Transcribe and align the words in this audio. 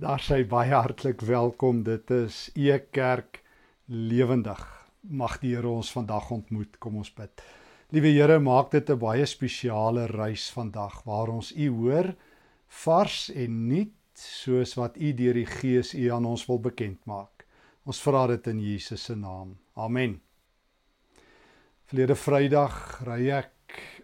Daar 0.00 0.22
sê 0.24 0.46
baie 0.48 0.72
hartlik 0.72 1.20
welkom. 1.28 1.82
Dit 1.84 2.08
is 2.10 2.48
E 2.56 2.78
Kerk 2.90 3.42
lewendig. 3.84 4.60
Mag 5.00 5.34
die 5.42 5.50
Here 5.52 5.68
ons 5.68 5.90
vandag 5.92 6.30
ontmoet. 6.32 6.78
Kom 6.80 6.94
ons 6.96 7.10
bid. 7.12 7.42
Liewe 7.92 8.08
Here, 8.14 8.38
maak 8.40 8.70
dit 8.70 8.88
'n 8.88 8.96
baie 8.96 9.26
spesiale 9.26 10.06
reis 10.06 10.48
vandag 10.56 11.02
waar 11.04 11.28
ons 11.28 11.52
U 11.52 11.68
hoor 11.68 12.14
vars 12.66 13.28
en 13.28 13.66
nuut 13.68 13.92
soos 14.14 14.74
wat 14.74 14.96
U 14.96 15.12
deur 15.12 15.34
die 15.34 15.46
Gees 15.46 15.92
U 15.94 16.08
aan 16.08 16.24
ons 16.24 16.46
wil 16.46 16.58
bekend 16.58 17.04
maak. 17.04 17.44
Ons 17.84 18.00
vra 18.00 18.26
dit 18.26 18.46
in 18.46 18.60
Jesus 18.60 19.04
se 19.04 19.14
naam. 19.14 19.58
Amen. 19.76 20.20
Verlede 21.84 22.16
Vrydag 22.16 23.04
ry 23.04 23.28
ek 23.30 23.52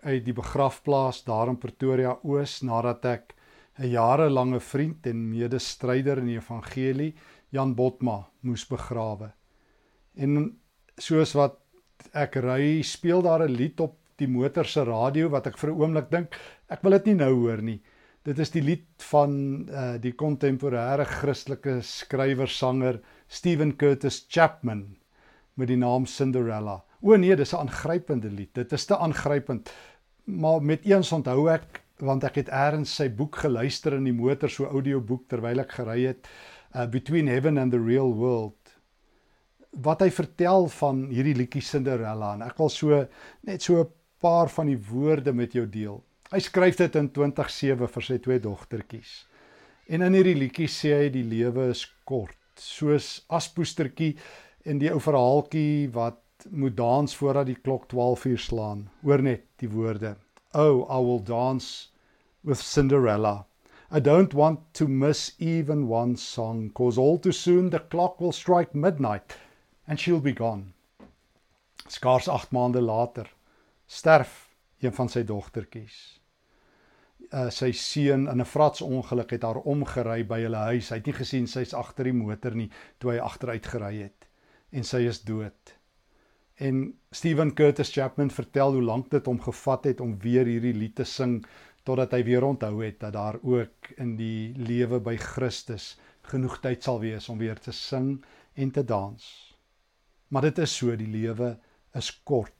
uit 0.02 0.24
die 0.24 0.36
begrafplaas 0.36 1.24
daar 1.24 1.48
in 1.48 1.56
Pretoria 1.56 2.18
Oos 2.22 2.60
nadat 2.62 3.04
ek 3.04 3.35
'n 3.78 3.90
jarelange 3.90 4.60
vriend 4.60 5.06
en 5.06 5.28
medestryder 5.30 6.18
in 6.18 6.26
die 6.26 6.38
evangelie, 6.40 7.14
Jan 7.50 7.74
Botma, 7.74 8.26
moes 8.40 8.64
begrawe. 8.66 9.32
En 10.16 10.56
soos 10.96 11.34
wat 11.36 11.60
ek 12.12 12.36
ry, 12.36 12.82
speel 12.82 13.22
daar 13.22 13.44
'n 13.44 13.52
lied 13.52 13.80
op 13.80 13.98
die 14.16 14.28
motor 14.28 14.64
se 14.64 14.84
radio 14.84 15.28
wat 15.28 15.46
ek 15.46 15.58
vir 15.58 15.70
'n 15.70 15.80
oomblik 15.80 16.10
dink, 16.10 16.36
ek 16.68 16.82
wil 16.82 16.92
dit 16.92 17.06
nie 17.06 17.14
nou 17.14 17.32
hoor 17.34 17.62
nie. 17.62 17.82
Dit 18.24 18.38
is 18.38 18.50
die 18.50 18.62
lied 18.62 18.86
van 19.10 19.68
uh 19.70 19.98
die 19.98 20.12
kontemporêre 20.12 21.04
Christelike 21.04 21.82
skrywer-sanger 21.82 23.00
Stephen 23.28 23.76
Curtis 23.76 24.26
Chapman 24.28 24.96
met 25.54 25.68
die 25.68 25.76
naam 25.76 26.06
Cinderella. 26.06 26.82
O 27.02 27.16
nee, 27.16 27.36
dis 27.36 27.52
'n 27.52 27.68
aangrypende 27.68 28.30
lied. 28.30 28.54
Dit 28.54 28.72
is 28.72 28.86
te 28.86 28.96
aangrypend. 28.96 29.70
Maar 30.24 30.62
met 30.62 30.84
eens 30.84 31.12
onthou 31.12 31.48
ek 31.48 31.85
want 31.98 32.24
ek 32.24 32.42
het 32.42 32.52
eers 32.52 32.96
sy 32.98 33.08
boek 33.08 33.40
geluister 33.44 33.96
in 33.96 34.04
die 34.04 34.16
motor 34.16 34.52
so 34.52 34.68
audioboek 34.68 35.28
terwyl 35.28 35.60
ek 35.60 35.78
gery 35.78 36.02
het 36.06 36.28
uh, 36.74 36.86
Between 36.86 37.28
Heaven 37.28 37.58
and 37.58 37.72
the 37.72 37.80
Real 37.80 38.12
World 38.14 38.56
wat 39.84 40.00
hy 40.00 40.10
vertel 40.10 40.68
van 40.72 41.06
hierdie 41.12 41.36
liedjie 41.36 41.64
Cinderella 41.64 42.34
en 42.36 42.44
ek 42.46 42.56
wil 42.60 42.72
so 42.72 43.04
net 43.44 43.62
so 43.62 43.80
'n 43.80 43.92
paar 44.20 44.48
van 44.48 44.66
die 44.66 44.80
woorde 44.90 45.32
met 45.32 45.52
jou 45.52 45.66
deel. 45.68 46.02
Hy 46.32 46.40
skryf 46.40 46.76
dit 46.76 46.96
in 46.96 47.10
2007 47.12 47.88
vir 47.88 48.02
sy 48.02 48.18
twee 48.18 48.40
dogtertjies. 48.40 49.26
En 49.88 50.02
in 50.02 50.16
hierdie 50.16 50.34
liedjie 50.34 50.68
sê 50.68 50.94
hy 51.02 51.08
die 51.14 51.22
lewe 51.22 51.68
is 51.70 51.84
kort, 52.04 52.38
soos 52.58 53.26
aspoestertjie 53.28 54.16
en 54.64 54.78
die 54.78 54.90
ou 54.90 54.98
verhaaltjie 54.98 55.92
wat 55.94 56.48
moet 56.50 56.76
dans 56.76 57.14
voordat 57.14 57.46
die 57.46 57.60
klok 57.60 57.86
12 57.88 58.24
uur 58.32 58.38
slaan. 58.38 58.88
Hoor 59.02 59.22
net 59.22 59.44
die 59.60 59.68
woorde. 59.68 60.16
Oh, 60.54 60.84
I 60.84 60.98
will 60.98 61.18
dance 61.18 61.88
with 62.42 62.60
Cinderella. 62.62 63.46
I 63.90 64.00
don't 64.00 64.34
want 64.34 64.74
to 64.74 64.88
miss 64.88 65.32
even 65.38 65.86
one 65.86 66.16
song, 66.16 66.70
cause 66.70 66.98
all 66.98 67.18
too 67.18 67.32
soon 67.32 67.70
the 67.70 67.78
clock 67.78 68.20
will 68.20 68.32
strike 68.32 68.74
midnight 68.74 69.36
and 69.86 70.00
she'll 70.00 70.20
be 70.20 70.32
gone. 70.32 70.72
Skaars 71.88 72.28
8 72.28 72.50
maande 72.50 72.80
later 72.80 73.28
sterf 73.86 74.48
een 74.80 74.92
van 74.92 75.08
sy 75.08 75.22
dogtertjies. 75.22 76.18
Uh, 77.30 77.48
sy 77.50 77.70
seun 77.72 78.26
in 78.30 78.40
'n 78.40 78.46
fratsongeluk 78.46 79.30
het 79.30 79.42
haar 79.42 79.62
omgery 79.62 80.26
by 80.26 80.40
hulle 80.42 80.62
huis. 80.70 80.90
Hy 80.90 80.96
het 80.96 81.06
nie 81.06 81.14
gesien 81.14 81.46
sy's 81.46 81.74
agter 81.74 82.04
die 82.04 82.12
motor 82.12 82.54
nie 82.54 82.70
toe 82.98 83.12
hy 83.12 83.18
agteruit 83.18 83.66
gery 83.66 83.94
het 84.02 84.26
en 84.72 84.84
sy 84.84 85.06
is 85.06 85.22
dood. 85.22 85.74
En 86.56 86.98
Stephen 87.10 87.54
Curtis 87.54 87.92
Chapman 87.92 88.30
vertel 88.30 88.72
hoe 88.72 88.82
lank 88.82 89.10
dit 89.10 89.26
hom 89.26 89.40
gevat 89.40 89.84
het 89.84 90.00
om 90.00 90.14
weer 90.18 90.48
hierdie 90.48 90.74
lied 90.74 90.94
te 90.96 91.04
sing 91.04 91.42
totdat 91.84 92.16
hy 92.16 92.22
weer 92.24 92.46
onthou 92.48 92.80
het 92.80 92.96
dat 93.02 93.12
daar 93.12 93.36
ook 93.42 93.90
in 94.00 94.14
die 94.16 94.54
lewe 94.56 94.98
by 95.00 95.18
Christus 95.20 95.98
genoeg 96.32 96.56
tyd 96.64 96.82
sal 96.82 97.02
wees 97.02 97.28
om 97.28 97.38
weer 97.38 97.60
te 97.60 97.74
sing 97.76 98.24
en 98.54 98.72
te 98.72 98.84
dans. 98.84 99.26
Maar 100.32 100.48
dit 100.48 100.58
is 100.64 100.72
so, 100.76 100.96
die 100.96 101.10
lewe 101.10 101.52
is 101.94 102.10
kort. 102.24 102.52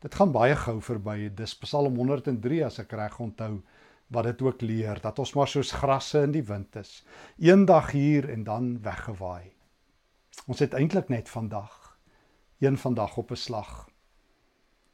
Dit 0.00 0.14
gaan 0.14 0.32
baie 0.32 0.54
gou 0.56 0.78
verby. 0.80 1.28
Dis 1.34 1.56
Psalm 1.60 1.98
103 1.98 2.62
as 2.64 2.78
ek 2.80 2.94
reg 2.96 3.18
onthou 3.20 3.58
wat 4.14 4.30
dit 4.30 4.42
ook 4.46 4.62
leer 4.62 5.02
dat 5.02 5.18
ons 5.18 5.34
maar 5.34 5.50
soos 5.50 5.74
grasse 5.82 6.22
in 6.24 6.32
die 6.38 6.46
wind 6.46 6.78
is. 6.78 7.02
Eendag 7.42 7.90
hier 7.90 8.30
en 8.30 8.46
dan 8.46 8.72
weggewaai. 8.86 9.50
Ons 10.46 10.62
het 10.62 10.78
eintlik 10.78 11.10
net 11.10 11.28
vandag 11.28 11.79
een 12.60 12.78
vandag 12.78 13.16
op 13.16 13.30
'n 13.30 13.36
slag. 13.36 13.88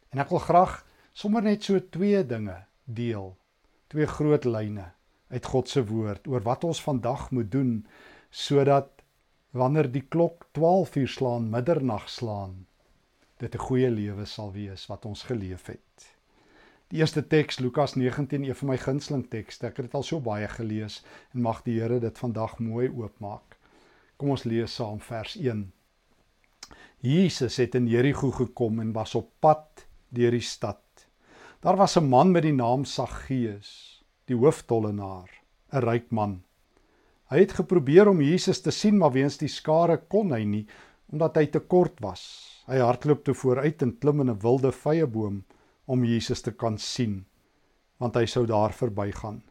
En 0.09 0.19
ek 0.19 0.29
wil 0.29 0.39
graag 0.39 0.87
sommer 1.13 1.43
net 1.43 1.65
so 1.65 1.81
twee 1.91 2.27
dinge 2.27 2.65
deel. 2.85 3.37
Twee 3.87 4.07
groot 4.07 4.45
lyne 4.45 4.93
uit 5.29 5.45
God 5.45 5.69
se 5.69 5.83
woord 5.87 6.27
oor 6.27 6.43
wat 6.43 6.65
ons 6.65 6.83
vandag 6.83 7.31
moet 7.31 7.51
doen 7.51 7.87
sodat 8.31 9.03
wanneer 9.51 9.89
die 9.93 10.05
klok 10.09 10.47
12 10.53 10.97
uur 10.97 11.09
slaan, 11.09 11.51
middernag 11.51 12.09
slaan, 12.09 12.67
dit 13.37 13.55
'n 13.55 13.59
goeie 13.69 13.91
lewe 13.91 14.25
sal 14.25 14.53
wees 14.53 14.87
wat 14.87 15.05
ons 15.05 15.23
geleef 15.23 15.67
het. 15.67 16.17
Die 16.89 16.99
eerste 16.99 17.27
teks 17.27 17.59
Lukas 17.59 17.95
19, 17.95 18.45
een 18.45 18.55
van 18.55 18.69
my 18.69 18.77
gunsteling 18.79 19.25
tekste. 19.31 19.67
Ek 19.67 19.77
het 19.77 19.87
dit 19.87 19.95
al 19.95 20.03
so 20.03 20.21
baie 20.21 20.49
gelees 20.49 21.05
en 21.35 21.43
mag 21.43 21.63
die 21.63 21.81
Here 21.81 21.99
dit 22.01 22.19
vandag 22.19 22.59
mooi 22.59 22.89
oopmaak. 22.89 23.57
Kom 24.17 24.31
ons 24.31 24.45
lees 24.45 24.75
saam 24.75 25.01
vers 25.01 25.37
1. 25.37 25.73
Jesus 27.05 27.59
het 27.61 27.75
in 27.77 27.87
Jerigo 27.87 28.31
gekom 28.33 28.81
en 28.81 28.95
was 28.97 29.15
op 29.15 29.29
pad 29.45 29.85
deur 30.09 30.33
die 30.33 30.41
stad. 30.41 30.81
Daar 31.61 31.77
was 31.77 31.97
'n 31.97 32.09
man 32.09 32.31
met 32.31 32.43
die 32.43 32.53
naam 32.53 32.85
Saggeus, 32.85 34.03
die 34.25 34.37
hooftollenaar, 34.37 35.31
'n 35.73 35.85
ryk 35.85 36.11
man. 36.11 36.43
Hy 37.29 37.39
het 37.39 37.53
geprobeer 37.53 38.09
om 38.09 38.21
Jesus 38.21 38.61
te 38.61 38.71
sien, 38.71 38.99
maar 38.99 39.13
weens 39.13 39.37
die 39.37 39.49
skare 39.49 39.97
kon 40.09 40.33
hy 40.33 40.45
nie 40.45 40.67
omdat 41.13 41.37
hy 41.37 41.47
te 41.47 41.61
kort 41.61 42.01
was. 42.01 42.65
Hy 42.67 42.79
hardloop 42.79 43.25
te 43.25 43.35
vooruit 43.35 43.83
en 43.83 43.99
klim 43.99 44.21
in 44.21 44.31
'n 44.31 44.39
wilde 44.39 44.73
vyeboom 44.73 45.45
om 45.85 46.05
Jesus 46.05 46.41
te 46.41 46.53
kan 46.53 46.79
sien, 46.79 47.27
want 47.99 48.15
hy 48.15 48.27
sou 48.27 48.47
daar 48.47 48.73
verbygaan. 48.73 49.43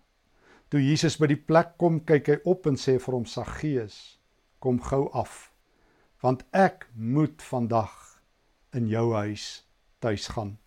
Toe 0.69 0.81
Jesus 0.81 1.17
by 1.17 1.27
die 1.27 1.43
plek 1.47 1.77
kom, 1.77 1.99
kyk 1.99 2.27
hy 2.27 2.37
op 2.43 2.65
en 2.67 2.75
sê 2.75 2.99
vir 2.99 3.13
hom 3.13 3.25
Saggeus, 3.25 4.19
kom 4.59 4.81
gou 4.81 5.09
af 5.13 5.54
want 6.21 6.45
ek 6.51 6.87
moet 6.93 7.41
vandag 7.43 8.21
in 8.75 8.87
jou 8.87 9.13
huis 9.13 9.65
tuis 9.99 10.27
gaan. 10.27 10.57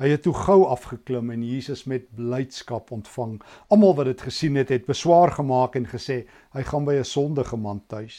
Hy 0.00 0.08
het 0.08 0.24
toe 0.24 0.32
gou 0.34 0.64
afgeklim 0.66 1.30
en 1.30 1.42
Jesus 1.44 1.84
met 1.86 2.08
blydskap 2.16 2.90
ontvang. 2.94 3.36
Almal 3.70 3.94
wat 3.98 4.08
dit 4.08 4.24
gesien 4.24 4.56
het, 4.56 4.72
het 4.72 4.88
beswaar 4.88 5.30
gemaak 5.36 5.76
en 5.78 5.86
gesê 5.86 6.24
hy 6.56 6.62
gaan 6.66 6.88
by 6.88 6.96
'n 7.00 7.04
sondige 7.04 7.56
man 7.56 7.82
tuis. 7.86 8.18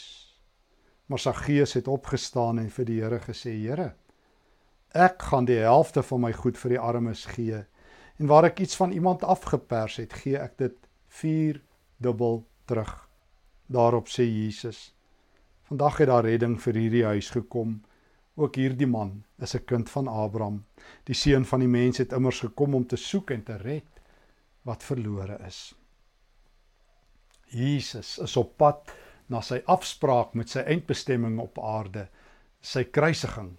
Maar 1.07 1.19
Saggeus 1.19 1.73
het 1.73 1.87
opgestaan 1.87 2.59
en 2.59 2.69
vir 2.69 2.85
die 2.85 3.01
Here 3.01 3.19
gesê: 3.19 3.51
"Here, 3.51 3.95
ek 4.93 5.21
gaan 5.21 5.45
die 5.45 5.59
helfte 5.59 6.03
van 6.03 6.21
my 6.21 6.31
goed 6.31 6.57
vir 6.57 6.69
die 6.69 6.79
armes 6.79 7.25
gee 7.25 7.65
en 8.19 8.27
waar 8.27 8.45
ek 8.45 8.59
iets 8.59 8.75
van 8.75 8.91
iemand 8.91 9.23
afgepers 9.23 9.95
het, 9.97 10.13
gee 10.13 10.37
ek 10.37 10.57
dit 10.57 10.75
4 11.07 11.61
dubbel 11.97 12.47
terug." 12.65 13.09
Daarop 13.67 14.07
sê 14.07 14.23
Jesus: 14.23 14.93
Vandag 15.63 15.97
het 15.97 16.07
daar 16.07 16.25
redding 16.25 16.57
vir 16.61 16.75
hierdie 16.75 17.05
huis 17.05 17.29
gekom. 17.31 17.77
Ook 18.35 18.55
hierdie 18.59 18.87
man 18.87 19.23
is 19.39 19.55
'n 19.55 19.65
kind 19.65 19.89
van 19.89 20.07
Abraham. 20.07 20.65
Die 21.03 21.15
seun 21.15 21.45
van 21.45 21.59
die 21.59 21.67
mens 21.67 21.97
het 21.97 22.11
immers 22.11 22.39
gekom 22.39 22.75
om 22.75 22.87
te 22.87 22.95
soek 22.95 23.31
en 23.31 23.43
te 23.43 23.57
red 23.57 24.01
wat 24.61 24.83
verlore 24.83 25.37
is. 25.47 25.75
Jesus 27.47 28.19
is 28.19 28.37
op 28.37 28.57
pad 28.57 28.91
na 29.27 29.41
sy 29.41 29.61
afspraak 29.65 30.33
met 30.33 30.49
sy 30.49 30.59
eindbestemming 30.59 31.39
op 31.39 31.59
aarde, 31.59 32.07
sy 32.61 32.83
kruisiging. 32.83 33.57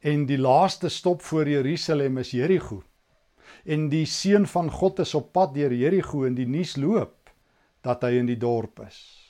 En 0.00 0.26
die 0.26 0.38
laaste 0.38 0.88
stop 0.88 1.22
voor 1.22 1.48
Jerusalem 1.48 2.18
is 2.18 2.30
Jerigo. 2.30 2.82
En 3.64 3.88
die 3.88 4.06
seun 4.06 4.46
van 4.46 4.70
God 4.70 4.98
is 4.98 5.14
op 5.14 5.32
pad 5.32 5.54
deur 5.54 5.72
Jerigo 5.72 6.24
en 6.24 6.34
die 6.34 6.46
nuus 6.46 6.76
loop 6.76 7.30
dat 7.80 8.02
hy 8.02 8.10
in 8.10 8.26
die 8.26 8.36
dorp 8.36 8.80
is. 8.86 9.27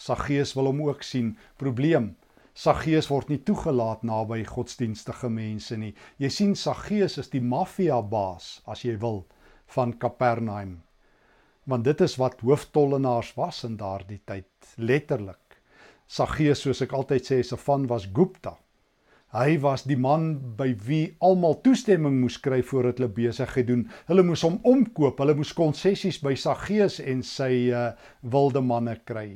Saggeus 0.00 0.54
wil 0.56 0.70
hom 0.70 0.78
ook 0.86 1.02
sien. 1.04 1.34
Probleem: 1.60 2.14
Saggeus 2.56 3.10
word 3.12 3.28
nie 3.28 3.40
toegelaat 3.44 4.02
naby 4.08 4.38
godsdienstige 4.48 5.28
mense 5.28 5.76
nie. 5.76 5.92
Jy 6.16 6.30
sien 6.32 6.54
Saggeus 6.56 7.18
is 7.20 7.28
die 7.34 7.42
maffiabaas, 7.44 8.62
as 8.64 8.84
jy 8.86 8.94
wil, 9.02 9.26
van 9.74 9.92
Kapernaum. 10.00 10.78
Want 11.68 11.84
dit 11.84 12.00
is 12.06 12.16
wat 12.16 12.40
hooftollenaars 12.40 13.34
was 13.36 13.60
in 13.68 13.76
daardie 13.82 14.22
tyd, 14.24 14.48
letterlik. 14.80 15.60
Saggeus, 16.08 16.64
soos 16.64 16.80
ek 16.86 16.96
altyd 16.96 17.28
sê, 17.28 17.42
se 17.44 17.60
van 17.60 17.84
was 17.92 18.08
Gupta. 18.16 18.56
Hy 19.36 19.60
was 19.62 19.84
die 19.86 20.00
man 20.00 20.32
by 20.58 20.72
wie 20.88 21.12
almal 21.22 21.60
toestemming 21.62 22.16
moes 22.22 22.40
kry 22.42 22.64
voordat 22.66 22.98
hulle 22.98 23.12
besigheid 23.20 23.68
doen. 23.68 23.84
Hulle 24.08 24.24
moes 24.26 24.42
hom 24.48 24.58
omkoop, 24.66 25.20
hulle 25.20 25.36
moes 25.38 25.52
konsessies 25.54 26.18
by 26.24 26.34
Saggeus 26.40 26.98
en 27.04 27.22
sy 27.22 27.52
uh, 27.68 27.92
wilde 28.24 28.64
manne 28.64 28.96
kry 29.04 29.28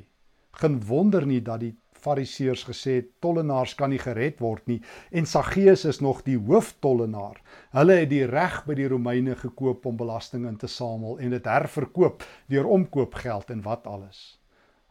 geen 0.61 0.81
wonder 0.87 1.27
nie 1.27 1.41
dat 1.43 1.61
die 1.61 1.75
fariseërs 2.05 2.65
gesê 2.69 2.99
het 3.01 3.11
tollenaars 3.25 3.75
kan 3.79 3.91
nie 3.91 4.01
gered 4.03 4.41
word 4.45 4.67
nie 4.69 4.81
en 5.11 5.27
Saggeus 5.27 5.85
is 5.89 6.01
nog 6.05 6.23
die 6.27 6.37
hooftollenaar. 6.39 7.41
Hulle 7.73 7.99
het 8.03 8.11
die 8.13 8.25
reg 8.29 8.61
by 8.69 8.77
die 8.79 8.89
Romeine 8.89 9.37
gekoop 9.41 9.87
om 9.87 9.97
belasting 9.97 10.47
in 10.49 10.59
te 10.61 10.69
samel 10.69 11.19
en 11.19 11.33
dit 11.37 11.49
herverkoop 11.49 12.25
deur 12.53 12.69
omkoopgeld 12.79 13.51
en 13.51 13.65
wat 13.65 13.87
alles. 13.87 14.25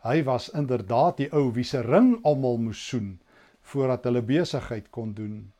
Hy 0.03 0.23
was 0.27 0.49
inderdaad 0.51 1.21
die 1.21 1.29
ou 1.31 1.51
wie 1.55 1.63
se 1.63 1.81
ring 1.81 2.17
almal 2.23 2.57
moes 2.59 2.81
soen 2.89 3.19
voordat 3.63 4.03
hulle 4.03 4.21
besigheid 4.21 4.89
kon 4.91 5.13
doen. 5.15 5.52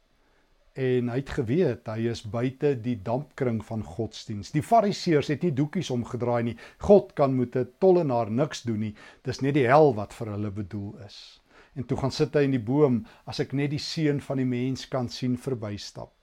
En 0.73 1.09
hy 1.13 1.19
het 1.19 1.29
geweet 1.29 1.89
hy 1.91 2.07
is 2.09 2.23
buite 2.25 2.71
die 2.81 2.95
dampkring 3.05 3.59
van 3.65 3.83
godsdiens. 3.85 4.49
Die 4.55 4.63
Fariseërs 4.65 5.29
het 5.29 5.43
nie 5.45 5.53
doekies 5.53 5.91
omgedraai 5.93 6.43
nie. 6.47 6.57
God 6.81 7.13
kan 7.13 7.35
met 7.37 7.55
'n 7.55 7.69
tollenaar 7.79 8.31
niks 8.31 8.63
doen 8.63 8.79
nie. 8.79 8.95
Dis 9.23 9.41
net 9.41 9.53
die 9.53 9.67
hel 9.69 9.93
wat 9.93 10.13
vir 10.13 10.31
hulle 10.33 10.51
bedoel 10.51 10.97
is. 11.05 11.41
En 11.75 11.85
toe 11.85 11.97
gaan 11.97 12.11
sit 12.11 12.33
hy 12.33 12.43
in 12.43 12.51
die 12.51 12.65
boom 12.71 13.05
as 13.25 13.39
ek 13.39 13.53
net 13.53 13.69
die 13.69 13.81
seun 13.81 14.21
van 14.21 14.37
die 14.37 14.45
mens 14.45 14.87
kan 14.87 15.09
sien 15.09 15.37
verbystap. 15.37 16.13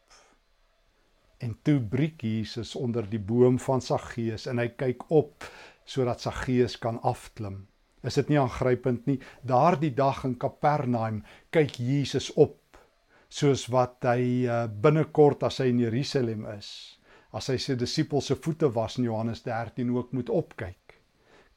En 1.39 1.57
toe 1.63 1.81
breek 1.81 2.21
Jesus 2.23 2.77
onder 2.77 3.11
die 3.11 3.23
boom 3.23 3.59
van 3.59 3.81
Saggeus 3.81 4.47
en 4.47 4.59
hy 4.59 4.69
kyk 4.69 5.11
op 5.11 5.45
sodat 5.85 6.21
Saggeus 6.21 6.79
kan 6.79 7.01
afklim. 7.03 7.67
Is 8.03 8.15
dit 8.15 8.29
nie 8.29 8.39
aangrypend 8.41 9.07
nie? 9.07 9.19
Daardie 9.43 9.95
dag 9.95 10.25
in 10.25 10.37
Kapernaum 10.37 11.23
kyk 11.51 11.77
Jesus 11.77 12.33
op 12.33 12.60
soos 13.31 13.69
wat 13.71 14.03
hy 14.11 14.47
uh, 14.51 14.65
binnekort 14.67 15.45
as 15.47 15.61
hy 15.63 15.71
in 15.71 15.85
Jerusalem 15.85 16.45
is, 16.57 16.99
as 17.33 17.49
hy 17.53 17.57
sy 17.63 17.77
disippels 17.79 18.31
se 18.31 18.37
voete 18.37 18.69
was 18.75 18.99
in 18.99 19.07
Johannes 19.07 19.45
13 19.47 19.93
ook 19.95 20.13
moet 20.17 20.33
opkyk. 20.35 20.99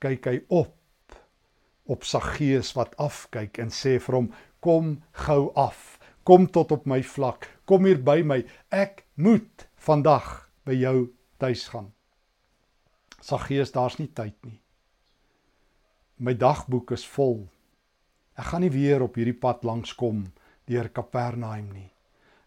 Kyk 0.04 0.30
hy 0.30 0.40
op 0.54 0.80
op 1.92 2.06
Saggeus 2.08 2.70
wat 2.78 2.94
afkyk 3.02 3.58
en 3.60 3.74
sê 3.74 3.98
vir 4.00 4.16
hom: 4.16 4.30
"Kom 4.64 5.02
gou 5.26 5.52
af. 5.60 6.00
Kom 6.24 6.48
tot 6.48 6.72
op 6.72 6.86
my 6.88 7.02
vlak. 7.04 7.50
Kom 7.66 7.86
hier 7.86 8.00
by 8.00 8.22
my. 8.24 8.46
Ek 8.72 9.04
moet 9.16 9.68
vandag 9.76 10.50
by 10.64 10.72
jou 10.72 11.12
tuis 11.38 11.68
gaan. 11.68 11.92
Saggeus, 13.20 13.72
daar's 13.72 14.00
nie 14.00 14.08
tyd 14.08 14.36
nie. 14.48 14.60
My 16.18 16.34
dagboek 16.34 16.94
is 16.96 17.04
vol. 17.04 17.50
Ek 18.40 18.46
gaan 18.52 18.64
nie 18.64 18.72
weer 18.72 19.04
op 19.04 19.16
hierdie 19.20 19.36
pad 19.36 19.64
langskom 19.68 20.30
deur 20.70 20.90
Kapernaum 20.90 21.70
nie. 21.74 21.90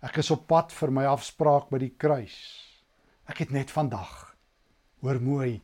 Ek 0.03 0.21
is 0.23 0.31
op 0.31 0.47
pad 0.51 0.75
vir 0.77 0.93
my 0.93 1.07
afspraak 1.11 1.71
by 1.73 1.81
die 1.83 1.93
kruis. 1.99 2.37
Ek 3.27 3.43
het 3.45 3.55
net 3.55 3.73
vandag. 3.75 4.37
Hoor 5.03 5.21
mooi, 5.21 5.61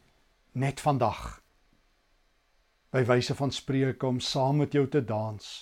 net 0.55 0.81
vandag. 0.81 1.41
By 2.93 3.05
wyse 3.09 3.35
van 3.39 3.53
spreuke 3.55 4.07
om 4.09 4.21
saam 4.21 4.61
met 4.65 4.75
jou 4.77 4.87
te 4.87 5.01
dans, 5.01 5.53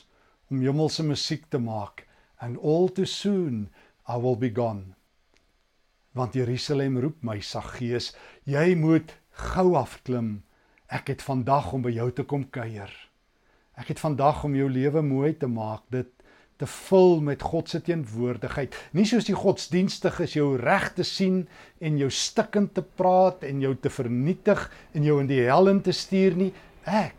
om 0.50 0.62
hemelse 0.64 1.04
musiek 1.06 1.46
te 1.50 1.60
maak 1.62 2.06
and 2.40 2.58
all 2.58 2.88
too 2.88 3.06
soon 3.06 3.68
I 4.08 4.16
will 4.16 4.36
be 4.36 4.50
gone 4.50 4.96
want 6.12 6.34
Jerusalem 6.34 6.98
roep 6.98 7.22
my 7.22 7.38
Saggeus, 7.40 8.10
jy 8.44 8.74
moet 8.78 9.14
gou 9.52 9.74
afklim. 9.78 10.42
Ek 10.90 11.12
het 11.12 11.22
vandag 11.22 11.70
om 11.76 11.84
by 11.86 11.92
jou 11.94 12.08
te 12.14 12.24
kom 12.26 12.48
kuier. 12.50 12.90
Ek 13.78 13.92
het 13.94 14.02
vandag 14.02 14.42
om 14.44 14.56
jou 14.58 14.66
lewe 14.68 15.02
mooi 15.06 15.32
te 15.38 15.46
maak, 15.48 15.86
dit 15.94 16.10
te 16.60 16.68
vul 16.68 17.22
met 17.24 17.42
God 17.42 17.70
se 17.72 17.80
teenwoordigheid. 17.84 18.74
Nie 18.92 19.06
soos 19.08 19.28
die 19.28 19.36
godsdienstiges 19.36 20.36
jou 20.36 20.52
reg 20.60 20.90
te 20.96 21.06
sien 21.06 21.46
en 21.80 21.96
jou 22.00 22.10
stikkend 22.12 22.74
te 22.76 22.84
praat 22.84 23.46
en 23.48 23.62
jou 23.64 23.72
te 23.80 23.92
vernietig 23.92 24.66
en 24.92 25.06
jou 25.06 25.16
in 25.22 25.30
die 25.30 25.40
hel 25.46 25.72
in 25.72 25.80
te 25.86 25.94
stuur 25.96 26.36
nie. 26.36 26.50
Ek 26.84 27.16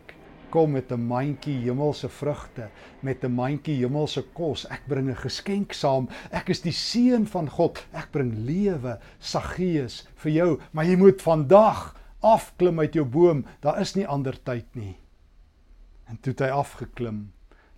kom 0.51 0.73
met 0.75 0.91
'n 0.91 1.07
mandjie 1.07 1.57
hemelse 1.63 2.09
vrugte, 2.09 2.69
met 3.01 3.23
'n 3.23 3.31
mandjie 3.31 3.79
hemelse 3.81 4.23
kos. 4.33 4.65
Ek 4.69 4.81
bring 4.87 5.09
'n 5.09 5.15
geskenk 5.15 5.73
saam. 5.73 6.09
Ek 6.31 6.49
is 6.49 6.61
die 6.61 6.73
seun 6.73 7.25
van 7.25 7.49
God. 7.49 7.83
Ek 7.93 8.11
bring 8.11 8.33
lewe, 8.45 8.99
Saggeus 9.19 10.07
vir 10.15 10.31
jou, 10.31 10.59
maar 10.71 10.85
jy 10.85 10.95
moet 10.97 11.21
vandag 11.21 11.95
afklim 12.21 12.79
uit 12.79 12.93
jou 12.93 13.05
boom. 13.05 13.45
Daar 13.61 13.81
is 13.81 13.95
nie 13.95 14.07
ander 14.07 14.43
tyd 14.43 14.75
nie. 14.75 14.97
En 16.09 16.17
toe 16.21 16.31
het 16.31 16.39
hy 16.39 16.49
afgeklim 16.49 17.31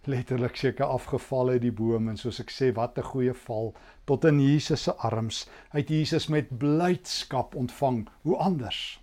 letterlik 0.08 0.56
seker 0.56 0.86
afgeval 0.86 1.50
uit 1.50 1.62
die 1.62 1.72
boom 1.72 2.10
en 2.10 2.18
soos 2.18 2.40
ek 2.40 2.52
sê 2.52 2.74
wat 2.74 2.98
'n 2.98 3.10
goeie 3.12 3.34
val 3.34 3.74
tot 4.06 4.26
in 4.26 4.40
Jesus 4.40 4.84
se 4.84 4.94
arms. 4.96 5.50
Het 5.70 5.90
Jesus 5.90 6.28
met 6.28 6.58
blydskap 6.58 7.56
ontvang. 7.56 8.10
Hoe 8.22 8.38
anders? 8.38 9.00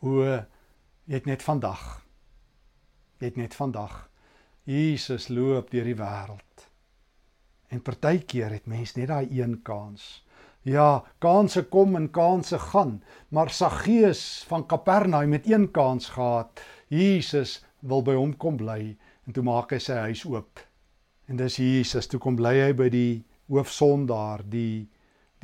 O, 0.00 0.24
jy 1.04 1.14
het 1.14 1.26
net 1.26 1.42
vandag 1.42 2.04
het 3.24 3.36
net 3.36 3.54
vandag 3.54 4.08
Jesus 4.64 5.28
loop 5.28 5.70
deur 5.70 5.84
die 5.84 5.96
wêreld. 5.98 6.68
En 7.68 7.82
partykeer 7.84 8.52
het 8.54 8.68
mens 8.70 8.94
net 8.96 9.10
daai 9.10 9.26
een 9.40 9.58
kans. 9.62 10.24
Ja, 10.64 11.04
kansse 11.20 11.66
kom 11.68 11.96
en 11.98 12.08
kansse 12.10 12.58
gaan, 12.58 13.02
maar 13.28 13.50
Saggeus 13.52 14.44
van 14.48 14.64
Kapernaum 14.66 15.32
het 15.36 15.50
een 15.50 15.70
kans 15.70 16.08
gehad. 16.08 16.60
Jesus 16.88 17.64
wil 17.80 18.02
by 18.02 18.14
hom 18.16 18.32
kom 18.36 18.56
bly 18.56 18.94
en 19.26 19.32
toe 19.32 19.44
maak 19.44 19.72
hy 19.72 19.80
sy 19.82 19.98
huis 20.08 20.24
oop. 20.28 20.60
En 21.28 21.36
dis 21.40 21.56
Jesus, 21.56 22.06
toe 22.06 22.20
kom 22.20 22.36
bly 22.36 22.54
hy 22.60 22.72
by 22.76 22.90
die 22.92 23.24
hoofsondaar, 23.52 24.44
die 24.48 24.88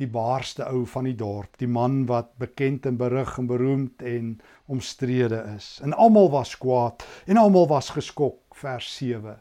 die 0.01 0.09
baarste 0.09 0.65
ou 0.65 0.79
van 0.89 1.05
die 1.05 1.13
dorp, 1.13 1.59
die 1.61 1.69
man 1.69 2.07
wat 2.09 2.31
bekend 2.41 2.87
en 2.89 2.95
berig 2.97 3.35
en 3.37 3.45
beroemd 3.45 4.01
en 4.01 4.31
omstrede 4.65 5.43
is. 5.51 5.75
En 5.85 5.93
almal 5.93 6.31
was 6.33 6.55
kwaad 6.57 7.05
en 7.29 7.37
almal 7.37 7.67
was 7.69 7.91
geskok, 7.93 8.39
vers 8.57 8.87
7. 8.97 9.35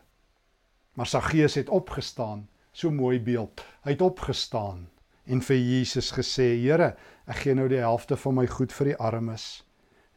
Maar 1.00 1.08
Saggeus 1.08 1.56
het 1.56 1.72
opgestaan, 1.72 2.44
so 2.72 2.90
mooi 2.92 3.16
beeld. 3.20 3.64
Hy 3.86 3.96
het 3.96 4.04
opgestaan 4.04 4.88
en 5.24 5.40
vir 5.40 5.56
Jesus 5.56 6.12
gesê: 6.12 6.52
"Here, 6.60 6.94
ek 7.26 7.44
gee 7.46 7.54
nou 7.54 7.68
die 7.68 7.80
helfte 7.80 8.16
van 8.16 8.34
my 8.34 8.46
goed 8.46 8.72
vir 8.72 8.92
die 8.92 8.96
armes." 8.96 9.64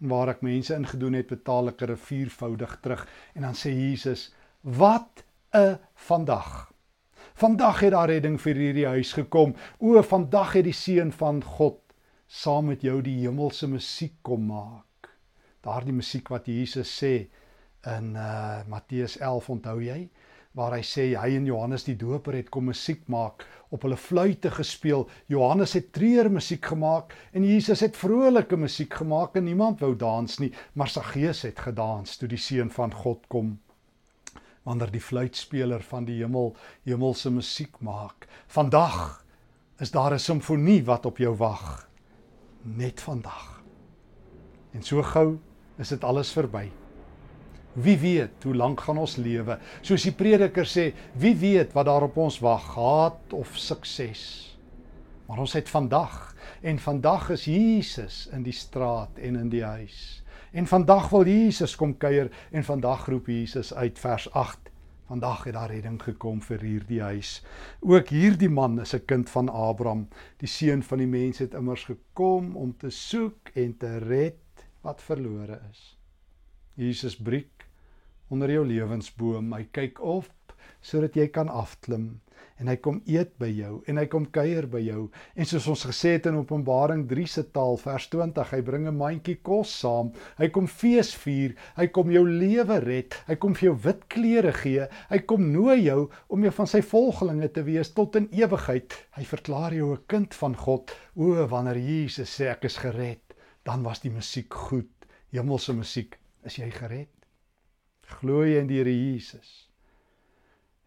En 0.03 0.11
waar 0.11 0.33
ek 0.33 0.43
mense 0.43 0.75
ingedoen 0.75 1.15
het, 1.15 1.29
betaal 1.31 1.71
ek 1.71 1.81
'n 1.81 1.95
viervoudig 1.95 2.77
terug. 2.81 3.07
En 3.33 3.41
dan 3.41 3.55
sê 3.55 3.71
Jesus: 3.71 4.33
"Wat 4.61 5.23
'n 5.55 5.79
vandag." 5.95 6.71
Vandag 7.33 7.79
het 7.79 7.91
daar 7.91 8.09
redding 8.09 8.41
vir 8.41 8.55
hierdie 8.55 8.87
huis 8.87 9.13
gekom. 9.13 9.55
O, 9.79 10.01
vandag 10.01 10.53
het 10.53 10.63
die 10.63 10.73
seun 10.73 11.11
van 11.11 11.43
God 11.43 11.79
saam 12.27 12.65
met 12.65 12.81
jou 12.81 13.01
die 13.01 13.19
hemelse 13.21 13.67
musiek 13.67 14.13
kom 14.21 14.45
maak. 14.45 15.09
Daardie 15.61 15.93
musiek 15.93 16.29
wat 16.29 16.45
Jesus 16.45 16.91
sê 17.03 17.29
in 17.97 18.15
uh 18.15 18.63
Matteus 18.67 19.17
11 19.17 19.49
onthou 19.49 19.81
jy 19.81 20.09
waar 20.53 20.75
hy 20.77 20.81
sê 20.85 21.05
hy 21.17 21.35
en 21.37 21.45
Johannes 21.49 21.83
die 21.87 21.97
Doper 21.97 22.37
het 22.37 22.49
kom 22.53 22.69
musiek 22.69 23.07
maak 23.07 23.45
op 23.73 23.83
hulle 23.85 23.97
fluitte 23.97 24.51
gespeel 24.53 25.07
Johannes 25.27 25.73
het 25.73 25.91
treur 25.93 26.29
musiek 26.29 26.65
gemaak 26.65 27.13
en 27.33 27.45
Jesus 27.47 27.81
het 27.81 27.97
vrolike 27.97 28.57
musiek 28.57 28.93
gemaak 28.93 29.35
en 29.35 29.49
niemand 29.49 29.81
wou 29.81 29.95
dans 29.95 30.39
nie 30.39 30.53
maar 30.73 30.93
Saggeus 30.93 31.41
het 31.47 31.59
gedans 31.59 32.17
toe 32.17 32.29
die 32.29 32.41
seun 32.41 32.69
van 32.73 32.93
God 32.93 33.25
kom 33.27 33.57
wanneer 34.63 34.91
die 34.91 35.03
fluitspeler 35.03 35.83
van 35.83 36.05
die 36.07 36.21
hemel 36.21 36.53
hemelse 36.87 37.31
musiek 37.33 37.79
maak. 37.83 38.27
Vandag 38.47 39.23
is 39.79 39.91
daar 39.91 40.13
'n 40.13 40.19
simfonie 40.19 40.83
wat 40.85 41.05
op 41.05 41.17
jou 41.17 41.35
wag. 41.35 41.89
Net 42.61 43.01
vandag. 43.01 43.63
En 44.71 44.83
so 44.83 45.03
gou 45.03 45.39
is 45.77 45.89
dit 45.89 46.03
alles 46.03 46.31
verby. 46.31 46.82
Wie 47.73 47.97
weet 47.97 48.43
hoe 48.43 48.55
lank 48.55 48.81
gaan 48.85 48.99
ons 49.01 49.15
lewe? 49.17 49.57
Soos 49.81 50.03
die 50.05 50.13
prediker 50.13 50.67
sê, 50.69 50.91
wie 51.17 51.33
weet 51.35 51.73
wat 51.73 51.87
daar 51.89 52.05
op 52.05 52.17
ons 52.21 52.37
wag, 52.43 52.67
haat 52.75 53.33
of 53.33 53.55
sukses. 53.57 54.25
Maar 55.25 55.41
ons 55.41 55.55
het 55.57 55.69
vandag 55.69 56.35
en 56.61 56.77
vandag 56.79 57.31
is 57.33 57.47
Jesus 57.49 58.27
in 58.35 58.43
die 58.45 58.53
straat 58.53 59.17
en 59.17 59.39
in 59.39 59.49
die 59.49 59.63
huis. 59.63 60.21
En 60.53 60.69
vandag 60.69 61.09
wil 61.09 61.25
Jesus 61.25 61.73
kom 61.75 61.95
kuier 61.97 62.29
en 62.51 62.63
vandag 62.63 63.07
roep 63.09 63.31
Jesus 63.31 63.73
uit 63.73 63.97
vers 63.99 64.27
8. 64.37 64.69
Vandag 65.09 65.43
het 65.43 65.55
daar 65.57 65.73
redding 65.73 65.97
gekom 66.01 66.41
vir 66.45 66.61
hierdie 66.61 67.01
huis. 67.01 67.39
Ook 67.81 68.13
hierdie 68.13 68.49
man 68.49 68.79
is 68.81 68.93
'n 68.93 69.05
kind 69.05 69.29
van 69.29 69.49
Abraham. 69.49 70.07
Die 70.37 70.47
seun 70.47 70.83
van 70.83 70.97
die 70.97 71.07
mens 71.07 71.37
het 71.37 71.53
immers 71.53 71.83
gekom 71.83 72.55
om 72.55 72.77
te 72.77 72.89
soek 72.89 73.49
en 73.53 73.77
te 73.77 73.97
red 73.97 74.67
wat 74.81 75.01
verlore 75.01 75.59
is. 75.71 75.97
Jesus 76.73 77.15
breek 77.15 77.52
onder 78.29 78.51
jou 78.51 78.65
lewensboom. 78.65 79.53
Hy 79.53 79.67
kyk 79.71 79.99
op 79.99 80.31
sodat 80.83 81.15
jy 81.15 81.29
kan 81.31 81.47
afklim 81.47 82.19
en 82.61 82.69
hy 82.69 82.75
kom 82.83 82.99
eet 83.09 83.31
by 83.41 83.49
jou 83.51 83.77
en 83.89 83.99
hy 83.99 84.03
kom 84.11 84.25
kuier 84.35 84.67
by 84.71 84.81
jou. 84.83 85.07
En 85.35 85.47
soos 85.47 85.65
ons 85.71 85.85
gesê 85.89 86.13
het 86.15 86.27
in 86.29 86.37
Openbaring 86.39 87.05
3 87.09 87.25
se 87.29 87.43
taal 87.55 87.79
vers 87.81 88.05
20 88.13 88.51
hy 88.53 88.59
bring 88.67 88.87
'n 88.87 88.97
mandjie 88.97 89.37
kos 89.49 89.73
saam. 89.81 90.11
Hy 90.37 90.49
kom 90.49 90.67
fees 90.67 91.13
vier. 91.23 91.55
Hy 91.75 91.87
kom 91.87 92.11
jou 92.11 92.23
lewe 92.27 92.79
red. 92.79 93.15
Hy 93.27 93.35
kom 93.35 93.55
vir 93.55 93.69
jou 93.69 93.75
wit 93.87 94.07
klere 94.07 94.53
gee. 94.53 94.87
Hy 95.09 95.19
kom 95.19 95.51
nooi 95.51 95.83
jou 95.83 96.09
om 96.29 96.43
jou 96.43 96.51
van 96.51 96.67
sy 96.67 96.81
volgelinge 96.81 97.49
te 97.53 97.63
wees 97.63 97.93
tot 97.93 98.15
in 98.15 98.29
ewigheid. 98.31 98.93
Hy 99.17 99.23
verklaar 99.23 99.73
jou 99.73 99.93
'n 99.93 100.03
kind 100.07 100.33
van 100.33 100.55
God. 100.55 100.91
O 101.15 101.47
wanneer 101.47 101.77
Jesus 101.77 102.39
sê 102.39 102.51
ek 102.51 102.65
is 102.65 102.77
gered 102.77 103.19
dan 103.63 103.83
was 103.83 103.99
die 103.99 104.11
musiek 104.11 104.53
goed. 104.53 104.91
Hemelse 105.31 105.73
musiek. 105.73 106.19
Is 106.45 106.57
jy 106.57 106.69
gered 106.69 107.22
glo 108.07 108.43
jy 108.45 108.59
in 108.61 108.67
die 108.67 108.79
Here 108.81 108.93
Jesus 108.93 109.69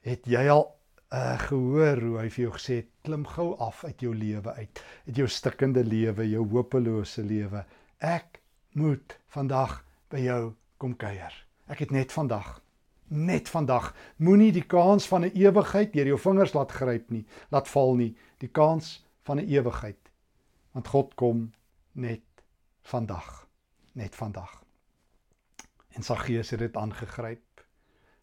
Het 0.07 0.27
jy 0.31 0.45
al 0.49 0.67
uh, 1.13 1.39
gehoor 1.49 2.03
hoe 2.03 2.19
hy 2.21 2.29
vir 2.31 2.45
jou 2.45 2.53
gesê 2.59 2.77
het 2.83 2.91
klim 3.07 3.25
gou 3.27 3.49
af 3.63 3.85
uit 3.85 4.01
jou 4.01 4.15
lewe 4.15 4.53
uit, 4.55 4.83
uit 5.09 5.17
jou 5.17 5.27
stikkende 5.29 5.83
lewe, 5.85 6.29
jou 6.31 6.45
hopelose 6.53 7.25
lewe. 7.27 7.65
Ek 7.99 8.41
moet 8.79 9.19
vandag 9.35 9.81
by 10.11 10.23
jou 10.23 10.55
kom 10.79 10.95
kuier. 10.95 11.35
Ek 11.67 11.83
het 11.83 11.91
net 11.91 12.15
vandag 12.15 12.61
net 13.09 13.49
vandag 13.49 13.95
moenie 14.17 14.53
die 14.53 14.67
kans 14.67 15.07
van 15.07 15.25
'n 15.25 15.31
ewigheid 15.35 15.93
deur 15.93 16.07
jou 16.07 16.19
vingers 16.19 16.55
laat 16.55 16.73
gryp 16.73 17.11
nie, 17.11 17.27
laat 17.51 17.69
val 17.69 17.95
nie, 17.95 18.17
die 18.39 18.49
kans 18.49 19.07
van 19.23 19.39
'n 19.39 19.49
ewigheid. 19.49 20.11
Want 20.73 20.89
God 20.89 21.15
kom 21.15 21.53
net 21.93 22.23
vandag, 22.83 23.49
net 23.93 24.15
vandag. 24.15 24.66
En 25.97 26.05
Saggeus 26.05 26.51
het 26.53 26.61
dit 26.61 26.77
aangegryp. 26.77 27.65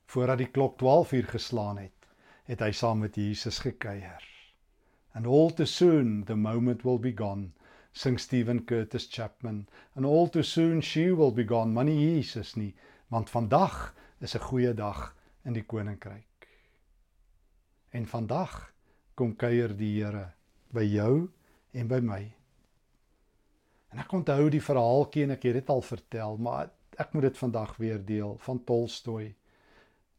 Voordat 0.05 0.37
die 0.37 0.49
klok 0.53 0.77
12 0.77 1.11
uur 1.11 1.27
geslaan 1.31 1.77
het, 1.81 2.09
het 2.45 2.61
hy 2.61 2.69
saam 2.71 2.99
met 3.01 3.15
Jesus 3.17 3.57
gekuier. 3.63 4.21
And 5.17 5.25
all 5.25 5.49
too 5.57 5.65
soon 5.65 6.23
the 6.29 6.35
moment 6.35 6.83
will 6.85 6.99
be 6.99 7.13
gone 7.17 7.49
sing 7.91 8.19
Stephen 8.19 8.63
Curtis 8.65 9.07
Chapman. 9.09 9.67
And 9.95 10.05
all 10.05 10.29
too 10.29 10.43
soon 10.43 10.81
she 10.81 11.15
will 11.15 11.33
be 11.33 11.47
gone 11.49 11.73
maar 11.73 11.89
nie 11.89 11.97
Jesus 11.97 12.53
nie 12.55 12.73
want 13.13 13.29
vandag 13.29 13.93
is 14.19 14.35
'n 14.35 14.45
goeie 14.49 14.73
dag 14.73 15.15
in 15.45 15.53
die 15.53 15.65
koninkryk. 15.65 16.47
En 17.89 18.05
vandag 18.07 18.73
kom 19.15 19.35
kuier 19.35 19.77
die 19.77 20.03
Here 20.03 20.33
by 20.71 20.83
jou 20.83 21.29
en 21.73 21.87
by 21.87 21.99
my. 21.99 22.33
En 23.91 23.99
ek 23.99 24.13
onthou 24.13 24.49
die 24.49 24.61
verhaaltjie 24.61 25.23
en 25.23 25.31
ek 25.31 25.43
het 25.43 25.53
dit 25.53 25.69
al 25.69 25.81
vertel 25.81 26.37
maar 26.37 26.69
ek 26.99 27.13
moet 27.13 27.29
dit 27.29 27.37
vandag 27.37 27.75
weer 27.77 28.05
deel 28.05 28.37
van 28.39 28.63
Tolstoy 28.63 29.33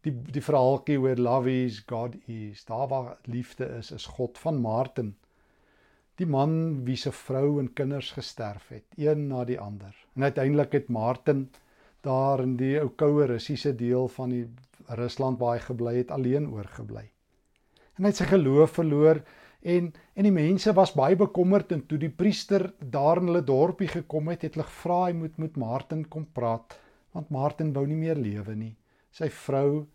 die 0.05 0.15
die 0.37 0.43
verhaaltjie 0.43 1.01
where 1.01 1.21
love 1.21 1.51
is 1.65 1.83
God 1.89 2.17
is 2.29 2.65
daar 2.65 2.89
waar 2.89 3.17
liefde 3.25 3.69
is 3.79 3.91
is 3.91 4.07
God 4.07 4.39
van 4.39 4.61
Martin 4.61 5.15
die 6.21 6.27
man 6.31 6.85
wie 6.87 6.97
se 6.97 7.11
vrou 7.13 7.59
en 7.61 7.73
kinders 7.75 8.13
gesterf 8.15 8.69
het, 8.71 8.85
een 8.99 9.27
na 9.31 9.45
die 9.45 9.59
ander. 9.61 9.95
En 10.15 10.23
uiteindelik 10.23 10.73
het 10.73 10.89
Martin 10.89 11.49
daar 12.07 12.43
in 12.45 12.57
die 12.61 12.77
ou 12.79 12.91
koue 12.95 13.27
Russiese 13.27 13.75
deel 13.75 14.09
van 14.17 14.31
die 14.31 14.45
Rusland 15.01 15.41
waar 15.41 15.57
hy 15.57 15.65
gebly 15.65 15.95
het, 15.97 16.13
alleen 16.15 16.51
oorgebly. 16.53 17.09
En 17.97 18.07
hy 18.07 18.13
het 18.13 18.21
sy 18.23 18.29
geloof 18.31 18.77
verloor 18.79 19.23
en 19.65 19.93
en 20.15 20.27
die 20.29 20.35
mense 20.35 20.73
was 20.77 20.93
baie 20.95 21.17
bekommerd 21.17 21.73
en 21.73 21.87
toe 21.89 21.99
die 21.99 22.13
priester 22.13 22.67
daar 22.79 23.21
in 23.21 23.31
hulle 23.31 23.45
dorpie 23.45 23.89
gekom 23.89 24.29
het, 24.31 24.45
het 24.45 24.59
hulle 24.59 24.69
gevra 24.69 24.99
hy 25.07 25.15
moet 25.17 25.39
met 25.41 25.57
Martin 25.57 26.05
kom 26.09 26.27
praat, 26.37 26.77
want 27.17 27.33
Martin 27.35 27.73
wou 27.73 27.87
nie 27.89 27.99
meer 27.99 28.21
lewe 28.21 28.55
nie. 28.55 28.75
Sy 29.11 29.31
vrou 29.33 29.87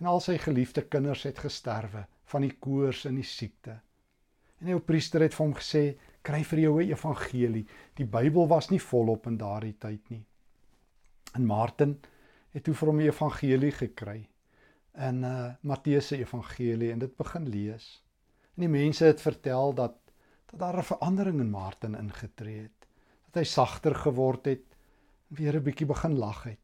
en 0.00 0.10
al 0.10 0.20
sy 0.20 0.36
geliefde 0.42 0.82
kinders 0.90 1.22
het 1.28 1.38
gesterwe 1.38 2.04
van 2.32 2.46
die 2.46 2.54
koors 2.58 3.04
en 3.06 3.20
die 3.20 3.26
siekte. 3.28 3.78
En 4.60 4.70
die 4.70 4.78
priester 4.80 5.22
het 5.22 5.34
vir 5.34 5.46
hom 5.46 5.54
gesê: 5.58 5.96
"Kry 6.22 6.42
vir 6.44 6.58
jou 6.58 6.74
'n 6.82 6.90
evangelie. 6.90 7.66
Die 7.96 8.06
Bybel 8.06 8.48
was 8.48 8.70
nie 8.70 8.80
volop 8.80 9.26
in 9.26 9.38
daardie 9.38 9.78
tyd 9.78 10.10
nie." 10.10 10.24
En 11.34 11.46
Martin 11.46 11.98
het 12.52 12.64
toe 12.64 12.74
vir 12.74 12.88
hom 12.88 12.98
die 12.98 13.08
evangelie 13.08 13.72
gekry 13.72 14.28
in 15.08 15.24
uh 15.24 15.54
Matteus 15.62 16.06
se 16.06 16.16
evangelie 16.16 16.92
en 16.92 16.98
dit 16.98 17.16
begin 17.16 17.48
lees. 17.48 18.02
En 18.54 18.66
die 18.66 18.68
mense 18.68 19.04
het 19.04 19.20
vertel 19.20 19.74
dat 19.74 19.98
dat 20.52 20.60
daar 20.60 20.78
'n 20.78 20.82
verandering 20.84 21.40
in 21.40 21.50
Martin 21.50 21.94
ingetree 21.94 22.60
het. 22.60 22.86
Dat 23.24 23.34
hy 23.34 23.44
sagter 23.44 23.94
geword 23.94 24.44
het 24.44 24.64
en 25.28 25.36
weer 25.36 25.56
'n 25.56 25.62
bietjie 25.62 25.86
begin 25.86 26.18
lag 26.18 26.42
het. 26.44 26.58